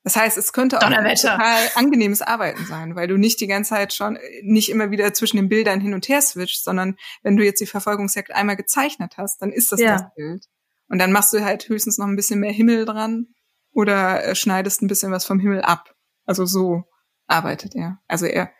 [0.04, 3.70] Das heißt, es könnte auch ein total angenehmes Arbeiten sein, weil du nicht die ganze
[3.70, 7.36] Zeit schon, äh, nicht immer wieder zwischen den Bildern hin und her switcht, sondern wenn
[7.36, 9.92] du jetzt die Verfolgungsjagd einmal gezeichnet hast, dann ist das Ja.
[9.98, 10.44] das Bild.
[10.88, 13.26] Und dann machst du halt höchstens noch ein bisschen mehr Himmel dran
[13.72, 15.94] oder äh, schneidest ein bisschen was vom Himmel ab.
[16.24, 16.84] Also so
[17.26, 17.98] arbeitet er.
[18.06, 18.50] Also er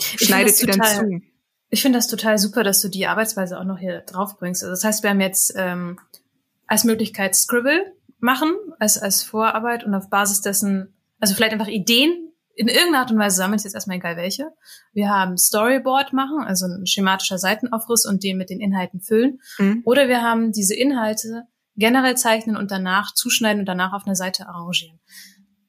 [0.00, 1.20] schneidet sie dann zu.
[1.70, 4.62] Ich finde das total super, dass du die Arbeitsweise auch noch hier drauf bringst.
[4.62, 5.98] Also das heißt, wir haben jetzt ähm,
[6.66, 7.93] als Möglichkeit Scribble
[8.24, 13.10] machen, als, als Vorarbeit und auf Basis dessen, also vielleicht einfach Ideen in irgendeiner Art
[13.10, 14.48] und Weise sammeln, ist jetzt erstmal egal welche.
[14.92, 19.40] Wir haben Storyboard machen, also ein schematischer Seitenaufriss und den mit den Inhalten füllen.
[19.58, 19.82] Mhm.
[19.84, 21.42] Oder wir haben diese Inhalte
[21.76, 25.00] generell zeichnen und danach zuschneiden und danach auf einer Seite arrangieren.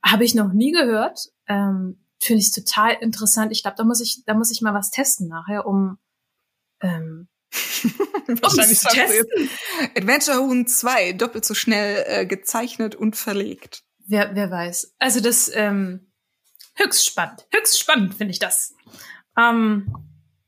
[0.03, 1.20] Habe ich noch nie gehört.
[1.47, 3.51] Ähm, finde ich total interessant.
[3.51, 5.97] Ich glaube, da muss ich, da muss ich mal was testen nachher, um
[6.82, 7.28] ähm,
[8.41, 9.49] Wahrscheinlich testen.
[9.95, 13.84] Adventure Huhn 2, doppelt so schnell äh, gezeichnet und verlegt.
[14.08, 14.95] Wer, wer weiß.
[14.99, 16.12] Also das ähm,
[16.76, 17.47] höchst spannend.
[17.53, 18.74] Höchst spannend finde ich das.
[19.38, 19.93] Ähm,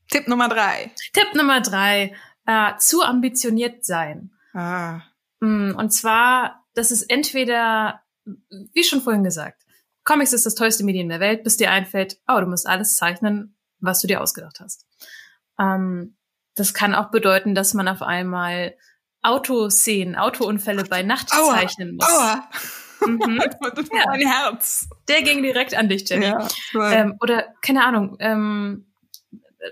[0.10, 0.91] Tipp Nummer drei.
[1.14, 2.16] Tipp Nummer drei.
[2.45, 4.32] Äh, zu ambitioniert sein.
[4.53, 5.01] Ah.
[5.41, 8.01] Mm, und zwar, das ist entweder,
[8.74, 9.64] wie schon vorhin gesagt,
[10.03, 13.58] Comics ist das tollste Medium der Welt, bis dir einfällt, oh, du musst alles zeichnen,
[13.80, 14.86] was du dir ausgedacht hast.
[15.60, 16.16] Ähm,
[16.58, 18.76] das kann auch bedeuten, dass man auf einmal
[19.22, 22.10] Autoszenen, Autounfälle bei Nacht aua, zeichnen muss.
[22.10, 22.49] Aua.
[23.05, 23.39] Mhm.
[23.93, 24.03] ja.
[24.08, 24.89] Mein Herz.
[25.08, 26.26] Der ging direkt an dich, Jenny.
[26.26, 26.47] Ja,
[26.91, 28.18] ähm, oder keine Ahnung.
[28.20, 28.86] Ähm,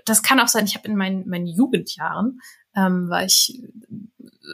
[0.04, 0.66] das kann auch sein.
[0.66, 2.40] Ich habe in meinen, meinen Jugendjahren
[2.74, 3.60] ähm, war ich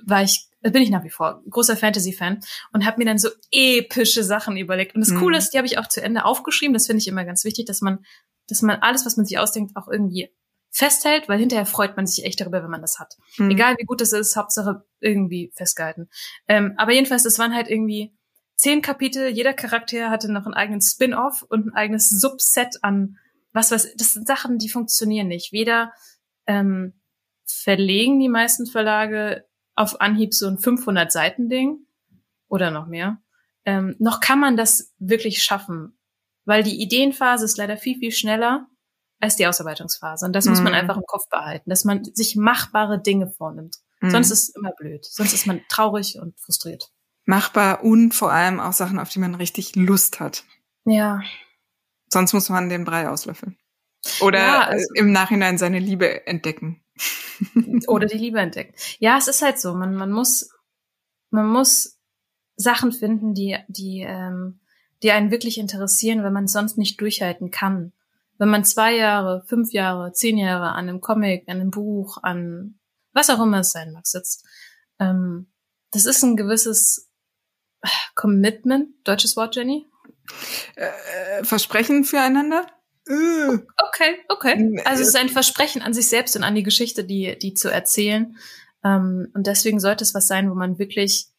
[0.06, 2.40] war ich bin ich nach wie vor großer Fantasy-Fan
[2.72, 4.94] und habe mir dann so epische Sachen überlegt.
[4.94, 5.18] Und das mhm.
[5.18, 6.72] Coole ist, die habe ich auch zu Ende aufgeschrieben.
[6.72, 8.04] Das finde ich immer ganz wichtig, dass man,
[8.46, 10.30] dass man alles, was man sich ausdenkt, auch irgendwie
[10.72, 13.18] festhält, weil hinterher freut man sich echt darüber, wenn man das hat.
[13.36, 13.50] Mhm.
[13.50, 16.08] Egal wie gut das ist, Hauptsache irgendwie festgehalten.
[16.48, 18.14] Ähm, aber jedenfalls, das waren halt irgendwie
[18.56, 23.18] zehn Kapitel, jeder Charakter hatte noch einen eigenen Spin-off und ein eigenes Subset an
[23.52, 23.94] was was.
[23.96, 25.52] Das sind Sachen, die funktionieren nicht.
[25.52, 25.92] Weder
[26.46, 26.94] ähm,
[27.44, 29.44] verlegen die meisten Verlage
[29.74, 31.86] auf Anhieb so ein 500 Seiten Ding
[32.48, 33.18] oder noch mehr.
[33.66, 35.98] Ähm, noch kann man das wirklich schaffen,
[36.46, 38.68] weil die Ideenphase ist leider viel viel schneller
[39.22, 40.26] als die Ausarbeitungsphase.
[40.26, 40.50] Und das mhm.
[40.50, 40.80] muss man mhm.
[40.80, 43.76] einfach im Kopf behalten, dass man sich machbare Dinge vornimmt.
[44.00, 44.10] Mhm.
[44.10, 45.04] Sonst ist es immer blöd.
[45.04, 46.90] Sonst ist man traurig und frustriert.
[47.24, 50.42] Machbar und vor allem auch Sachen, auf die man richtig Lust hat.
[50.84, 51.20] Ja.
[52.12, 53.56] Sonst muss man den Brei auslöffeln.
[54.20, 56.82] Oder ja, also, im Nachhinein seine Liebe entdecken.
[57.86, 58.74] oder die Liebe entdecken.
[58.98, 59.72] Ja, es ist halt so.
[59.74, 60.50] Man, man muss,
[61.30, 62.00] man muss
[62.56, 64.58] Sachen finden, die, die, ähm,
[65.04, 67.92] die einen wirklich interessieren, wenn man es sonst nicht durchhalten kann
[68.38, 72.78] wenn man zwei Jahre, fünf Jahre, zehn Jahre an einem Comic, an einem Buch, an
[73.12, 74.46] was auch immer es sein mag, sitzt,
[74.98, 75.52] ähm,
[75.90, 77.10] das ist ein gewisses
[77.82, 79.86] äh, Commitment, deutsches Wort, Jenny?
[80.76, 82.66] Äh, Versprechen füreinander?
[83.06, 84.80] Okay, okay.
[84.84, 87.68] Also es ist ein Versprechen an sich selbst und an die Geschichte, die, die zu
[87.68, 88.36] erzählen.
[88.84, 91.31] Ähm, und deswegen sollte es was sein, wo man wirklich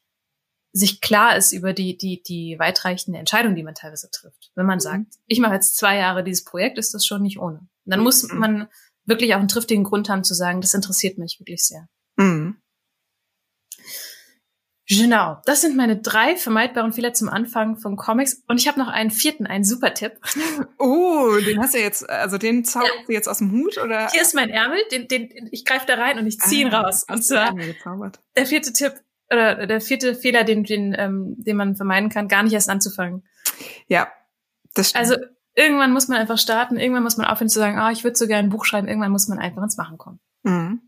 [0.74, 4.52] sich klar ist über die, die, die weitreichende Entscheidung, die man teilweise trifft.
[4.56, 4.82] Wenn man mhm.
[4.82, 7.60] sagt, ich mache jetzt zwei Jahre dieses Projekt, ist das schon nicht ohne.
[7.60, 8.40] Und dann muss mhm.
[8.40, 8.68] man
[9.06, 11.88] wirklich auch einen triftigen Grund haben zu sagen, das interessiert mich wirklich sehr.
[12.18, 12.58] Mhm.
[14.90, 18.44] Genau, das sind meine drei vermeidbaren Fehler zum Anfang von Comics.
[18.48, 20.14] Und ich habe noch einen vierten, einen super Tipp.
[20.78, 23.06] Oh, den hast du jetzt, also den zauberst ja.
[23.06, 24.10] du jetzt aus dem Hut oder?
[24.12, 26.82] Hier ist mein Ärmel, den, den, ich greife da rein und ich ziehe ihn ah,
[26.82, 27.06] raus.
[27.10, 27.56] Und zwar
[28.36, 28.94] der vierte Tipp
[29.34, 33.24] oder der vierte Fehler, den, den, ähm, den man vermeiden kann, gar nicht erst anzufangen.
[33.88, 34.08] Ja,
[34.74, 35.02] das stimmt.
[35.02, 35.16] Also
[35.56, 38.28] irgendwann muss man einfach starten, irgendwann muss man aufhören zu sagen, ah, ich würde so
[38.28, 40.20] gerne ein Buch schreiben, irgendwann muss man einfach ins Machen kommen.
[40.44, 40.82] Mhm.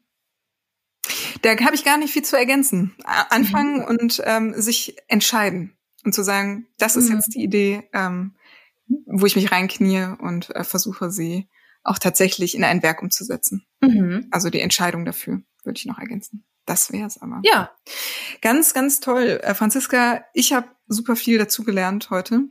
[1.42, 2.96] Da habe ich gar nicht viel zu ergänzen.
[3.30, 3.86] Anfangen mhm.
[3.86, 7.16] und ähm, sich entscheiden und zu sagen, das ist mhm.
[7.16, 8.36] jetzt die Idee, ähm,
[9.06, 11.50] wo ich mich reinknie und äh, versuche, sie
[11.84, 13.66] auch tatsächlich in ein Werk umzusetzen.
[13.82, 14.28] Mhm.
[14.32, 16.46] Also die Entscheidung dafür würde ich noch ergänzen.
[16.66, 17.42] Das wäre es aber.
[17.44, 17.72] Ja.
[18.42, 19.40] Ganz, ganz toll.
[19.44, 22.44] Äh, Franziska, ich habe super viel dazu gelernt heute.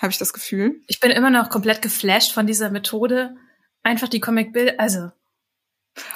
[0.00, 0.80] Habe ich das Gefühl.
[0.86, 3.36] Ich bin immer noch komplett geflasht von dieser Methode.
[3.82, 5.10] Einfach die Comic-Bild, also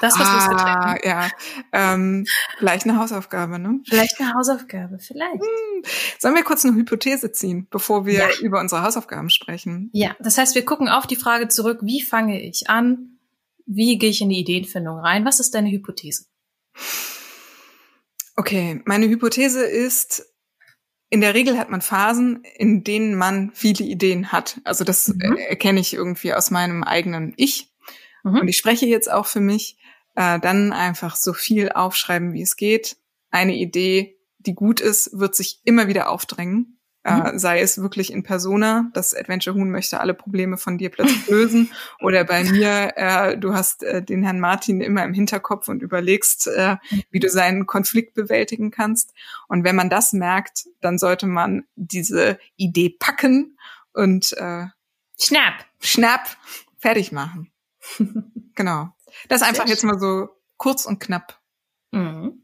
[0.01, 1.29] das, was ah, ja.
[1.73, 2.25] Ähm,
[2.59, 3.81] vielleicht eine Hausaufgabe, ne?
[3.89, 5.41] Vielleicht eine Hausaufgabe, vielleicht.
[5.41, 5.83] Hm.
[6.18, 8.29] Sollen wir kurz eine Hypothese ziehen, bevor wir ja.
[8.41, 9.91] über unsere Hausaufgaben sprechen?
[9.93, 13.18] Ja, das heißt, wir gucken auf die Frage zurück, wie fange ich an?
[13.66, 15.25] Wie gehe ich in die Ideenfindung rein?
[15.25, 16.27] Was ist deine Hypothese?
[18.37, 20.26] Okay, meine Hypothese ist,
[21.11, 24.61] in der Regel hat man Phasen, in denen man viele Ideen hat.
[24.64, 25.37] Also das mhm.
[25.37, 27.70] erkenne ich irgendwie aus meinem eigenen Ich.
[28.24, 28.41] Mhm.
[28.41, 29.76] Und ich spreche jetzt auch für mich.
[30.14, 32.97] Äh, dann einfach so viel aufschreiben, wie es geht.
[33.30, 36.78] Eine Idee, die gut ist, wird sich immer wieder aufdrängen.
[37.05, 37.38] Äh, mhm.
[37.38, 41.70] sei es wirklich in Persona, das Adventure Huhn möchte alle Probleme von dir plötzlich lösen,
[42.00, 46.46] oder bei mir, äh, du hast äh, den Herrn Martin immer im Hinterkopf und überlegst,
[46.46, 46.76] äh,
[47.11, 49.14] wie du seinen Konflikt bewältigen kannst.
[49.48, 53.59] Und wenn man das merkt, dann sollte man diese Idee packen
[53.92, 54.66] und äh,
[55.20, 56.36] schnapp, schnapp,
[56.78, 57.50] fertig machen.
[58.55, 58.94] genau.
[59.28, 61.40] Das einfach jetzt mal so kurz und knapp.
[61.90, 62.42] Mhm.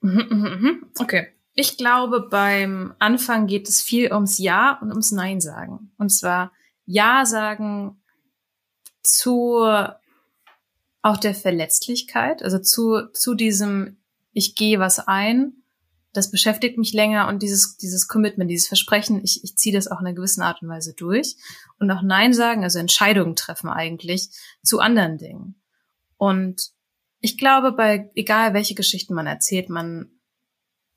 [0.00, 0.86] Mhm, mhm, mhm.
[0.98, 1.35] Okay.
[1.56, 5.90] Ich glaube, beim Anfang geht es viel ums Ja und ums Nein sagen.
[5.98, 6.52] Und zwar
[6.84, 8.00] Ja sagen
[9.02, 9.64] zu
[11.02, 13.96] auch der Verletzlichkeit, also zu, zu diesem
[14.32, 15.62] Ich gehe was ein,
[16.12, 20.00] das beschäftigt mich länger und dieses, dieses Commitment, dieses Versprechen, ich, ich ziehe das auch
[20.00, 21.36] in einer gewissen Art und Weise durch
[21.78, 24.30] und auch Nein sagen, also Entscheidungen treffen eigentlich
[24.62, 25.54] zu anderen Dingen.
[26.16, 26.70] Und
[27.20, 30.10] ich glaube, bei egal welche Geschichten man erzählt, man,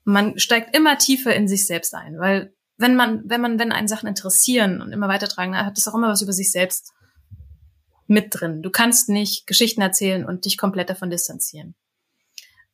[0.10, 3.88] man steigt immer tiefer in sich selbst ein, weil wenn man, wenn man, wenn einen
[3.88, 6.93] Sachen interessieren und immer weitertragen, hat es auch immer was über sich selbst
[8.07, 8.62] mit drin.
[8.62, 11.76] Du kannst nicht Geschichten erzählen und dich komplett davon distanzieren.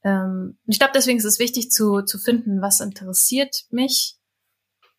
[0.03, 4.17] Ähm, ich glaube, deswegen ist es wichtig zu, zu finden, was interessiert mich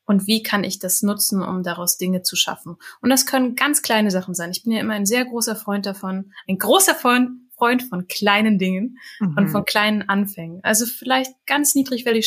[0.04, 2.76] und wie kann ich das nutzen, um daraus Dinge zu schaffen.
[3.00, 4.50] Und das können ganz kleine Sachen sein.
[4.50, 8.58] Ich bin ja immer ein sehr großer Freund davon, ein großer Freund, Freund von kleinen
[8.58, 9.36] Dingen mhm.
[9.36, 10.60] und von kleinen Anfängen.
[10.62, 12.26] Also vielleicht ganz niedrigschwellig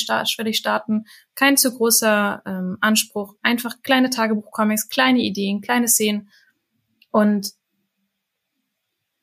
[0.57, 1.05] starten,
[1.35, 6.29] kein zu großer ähm, Anspruch, einfach kleine Tagebuchcomics, kleine Ideen, kleine Szenen
[7.11, 7.51] und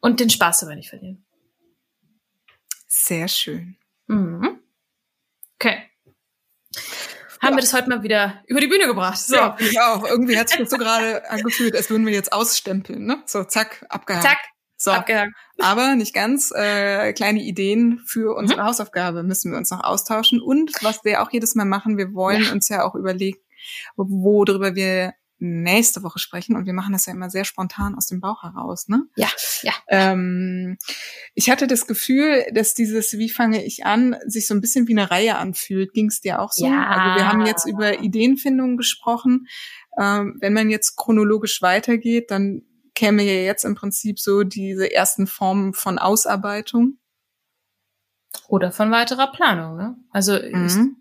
[0.00, 1.24] und den Spaß dabei nicht verlieren.
[2.86, 3.76] Sehr schön.
[4.06, 4.60] Mhm.
[5.56, 5.82] Okay.
[7.42, 7.56] Haben ja.
[7.56, 9.18] wir das heute mal wieder über die Bühne gebracht.
[9.18, 9.36] So.
[9.36, 10.04] Ja, ich auch.
[10.04, 13.04] Irgendwie hat sich so gerade angefühlt, als würden wir jetzt ausstempeln.
[13.04, 13.22] Ne?
[13.26, 14.24] So, zack, abgehakt.
[14.24, 14.38] Zack,
[14.86, 14.92] so.
[14.92, 15.32] abgehakt.
[15.58, 16.52] Aber nicht ganz.
[16.54, 18.66] Äh, kleine Ideen für unsere mhm.
[18.66, 20.40] Hausaufgabe müssen wir uns noch austauschen.
[20.40, 22.52] Und was wir auch jedes Mal machen, wir wollen ja.
[22.52, 23.38] uns ja auch überlegen,
[23.96, 28.20] worüber wir nächste Woche sprechen und wir machen das ja immer sehr spontan aus dem
[28.20, 29.02] Bauch heraus, ne?
[29.16, 29.28] Ja,
[29.62, 29.72] ja.
[29.88, 30.78] Ähm,
[31.34, 34.92] ich hatte das Gefühl, dass dieses Wie fange ich an sich so ein bisschen wie
[34.92, 35.92] eine Reihe anfühlt.
[35.92, 36.66] Ging es dir auch so?
[36.66, 36.86] Ja.
[36.86, 39.46] Also wir haben jetzt über Ideenfindung gesprochen.
[40.00, 42.62] Ähm, wenn man jetzt chronologisch weitergeht, dann
[42.96, 46.98] käme ja jetzt im Prinzip so diese ersten Formen von Ausarbeitung.
[48.48, 49.96] Oder von weiterer Planung, ne?
[50.10, 50.96] Also mhm.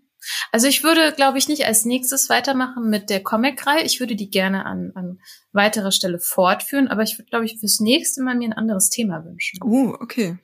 [0.50, 3.84] Also ich würde, glaube ich, nicht als nächstes weitermachen mit der Comic-Reihe.
[3.84, 5.20] Ich würde die gerne an, an
[5.52, 9.24] weiterer Stelle fortführen, aber ich würde, glaube ich, fürs nächste Mal mir ein anderes Thema
[9.24, 9.60] wünschen.
[9.62, 10.38] Uh, okay.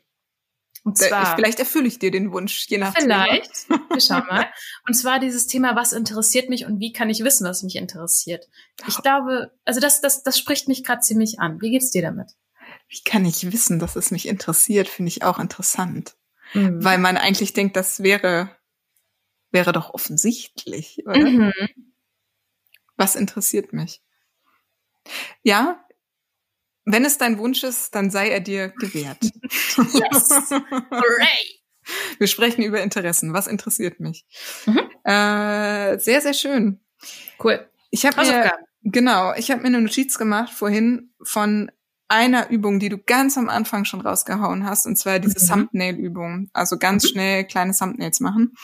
[0.84, 3.68] Und zwar, vielleicht erfülle ich dir den Wunsch, je nach Vielleicht.
[3.68, 3.80] Thema.
[3.88, 4.46] Wir schauen mal.
[4.86, 8.48] Und zwar dieses Thema, was interessiert mich und wie kann ich wissen, was mich interessiert?
[8.88, 11.60] Ich glaube, also das, das, das spricht mich gerade ziemlich an.
[11.60, 12.32] Wie geht's dir damit?
[12.88, 16.16] Wie kann ich wissen, dass es mich interessiert, finde ich auch interessant.
[16.52, 16.82] Mhm.
[16.82, 18.50] Weil man eigentlich denkt, das wäre
[19.52, 21.18] wäre doch offensichtlich, oder?
[21.18, 21.52] Mhm.
[22.96, 24.02] Was interessiert mich?
[25.42, 25.84] Ja,
[26.84, 29.22] wenn es dein Wunsch ist, dann sei er dir gewährt.
[29.76, 30.50] yes!
[30.50, 31.60] Hooray!
[32.18, 33.32] Wir sprechen über Interessen.
[33.34, 34.24] Was interessiert mich?
[34.66, 34.80] Mhm.
[35.04, 36.80] Äh, sehr, sehr schön.
[37.42, 37.68] Cool.
[37.90, 38.52] Ich habe mir
[38.82, 41.70] genau, ich habe mir eine Notiz gemacht vorhin von
[42.08, 45.48] einer Übung, die du ganz am Anfang schon rausgehauen hast, und zwar diese mhm.
[45.48, 46.50] Thumbnail-Übung.
[46.52, 48.54] Also ganz schnell kleine Thumbnails machen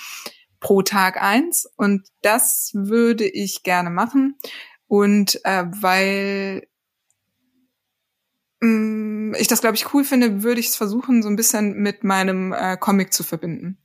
[0.61, 1.69] pro Tag eins.
[1.77, 4.37] Und das würde ich gerne machen.
[4.87, 6.68] Und äh, weil
[8.61, 12.53] ich das, glaube ich, cool finde, würde ich es versuchen, so ein bisschen mit meinem
[12.53, 13.79] äh, Comic zu verbinden.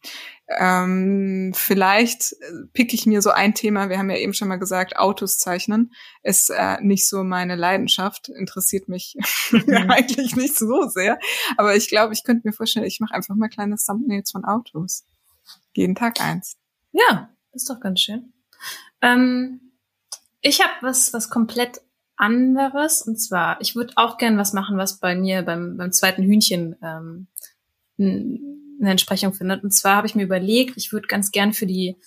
[0.47, 4.57] Ähm, vielleicht äh, pick ich mir so ein Thema, wir haben ja eben schon mal
[4.57, 5.93] gesagt, Autos zeichnen
[6.23, 9.15] ist äh, nicht so meine Leidenschaft, interessiert mich
[9.51, 9.91] mhm.
[9.91, 11.19] eigentlich nicht so sehr.
[11.57, 15.05] Aber ich glaube, ich könnte mir vorstellen, ich mache einfach mal kleine Thumbnails von Autos.
[15.75, 16.57] Jeden Tag eins.
[16.91, 18.33] Ja, ist doch ganz schön.
[19.01, 19.71] Ähm,
[20.41, 21.81] ich habe was, was komplett
[22.15, 23.01] anderes.
[23.01, 26.75] Und zwar, ich würde auch gern was machen, was bei mir beim, beim zweiten Hühnchen
[26.81, 27.27] ähm,
[27.97, 29.63] eine Entsprechung findet.
[29.63, 31.97] Und zwar habe ich mir überlegt, ich würde ganz gern für die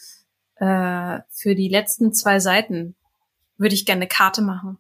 [0.57, 2.97] äh, für die letzten zwei Seiten
[3.59, 4.79] würde ich gerne eine Karte machen.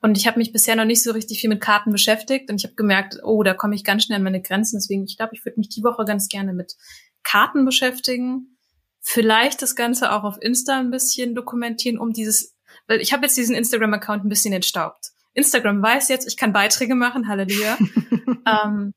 [0.00, 2.64] Und ich habe mich bisher noch nicht so richtig viel mit Karten beschäftigt und ich
[2.64, 4.78] habe gemerkt, oh, da komme ich ganz schnell an meine Grenzen.
[4.78, 6.76] Deswegen, ich glaube, ich würde mich die Woche ganz gerne mit
[7.22, 8.58] Karten beschäftigen
[9.00, 12.54] vielleicht das Ganze auch auf Insta ein bisschen dokumentieren, um dieses,
[12.88, 15.12] weil ich habe jetzt diesen Instagram-Account ein bisschen entstaubt.
[15.34, 17.78] Instagram weiß jetzt, ich kann Beiträge machen, Halleluja.
[18.46, 18.92] ähm,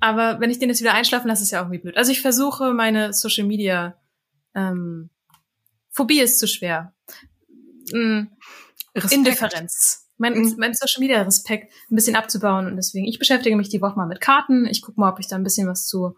[0.00, 1.96] aber wenn ich den jetzt wieder einschlafen lasse, ist ja auch irgendwie blöd.
[1.96, 3.96] Also ich versuche meine Social Media
[4.54, 5.10] ähm,
[5.90, 6.94] Phobie ist zu schwer.
[7.92, 8.30] Mhm.
[9.10, 10.08] Indifferenz.
[10.18, 10.54] Mein, mhm.
[10.58, 14.06] mein Social Media Respekt ein bisschen abzubauen und deswegen, ich beschäftige mich die Woche mal
[14.06, 14.66] mit Karten.
[14.66, 16.16] Ich gucke mal, ob ich da ein bisschen was zu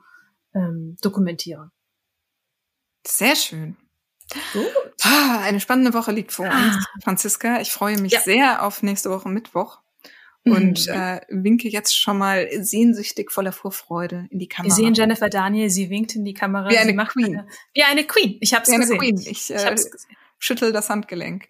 [0.54, 1.70] ähm, dokumentiere.
[3.06, 3.76] Sehr schön.
[4.52, 4.66] Gut.
[5.02, 6.56] Ah, eine spannende Woche liegt vor ah.
[6.56, 7.00] uns, ah.
[7.02, 7.60] Franziska.
[7.60, 8.20] Ich freue mich ja.
[8.20, 9.78] sehr auf nächste Woche Mittwoch
[10.44, 10.92] und mhm.
[10.92, 14.76] äh, winke jetzt schon mal sehnsüchtig voller Vorfreude in die Kamera.
[14.76, 16.68] Wir sehen Jennifer Daniel, sie winkt in die Kamera.
[16.68, 17.38] Wie eine Queen.
[17.38, 18.38] Eine, wie eine Queen.
[18.40, 18.98] Ich habe es gesehen.
[18.98, 19.18] Queen.
[19.18, 20.16] Ich, ich hab's äh, gesehen.
[20.38, 21.48] schüttel das Handgelenk.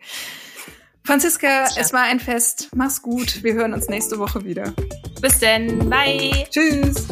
[1.05, 2.69] Franziska, es war ein Fest.
[2.75, 3.43] Mach's gut.
[3.43, 4.73] Wir hören uns nächste Woche wieder.
[5.21, 5.89] Bis denn.
[5.91, 6.47] Bye.
[6.51, 7.09] Tschüss.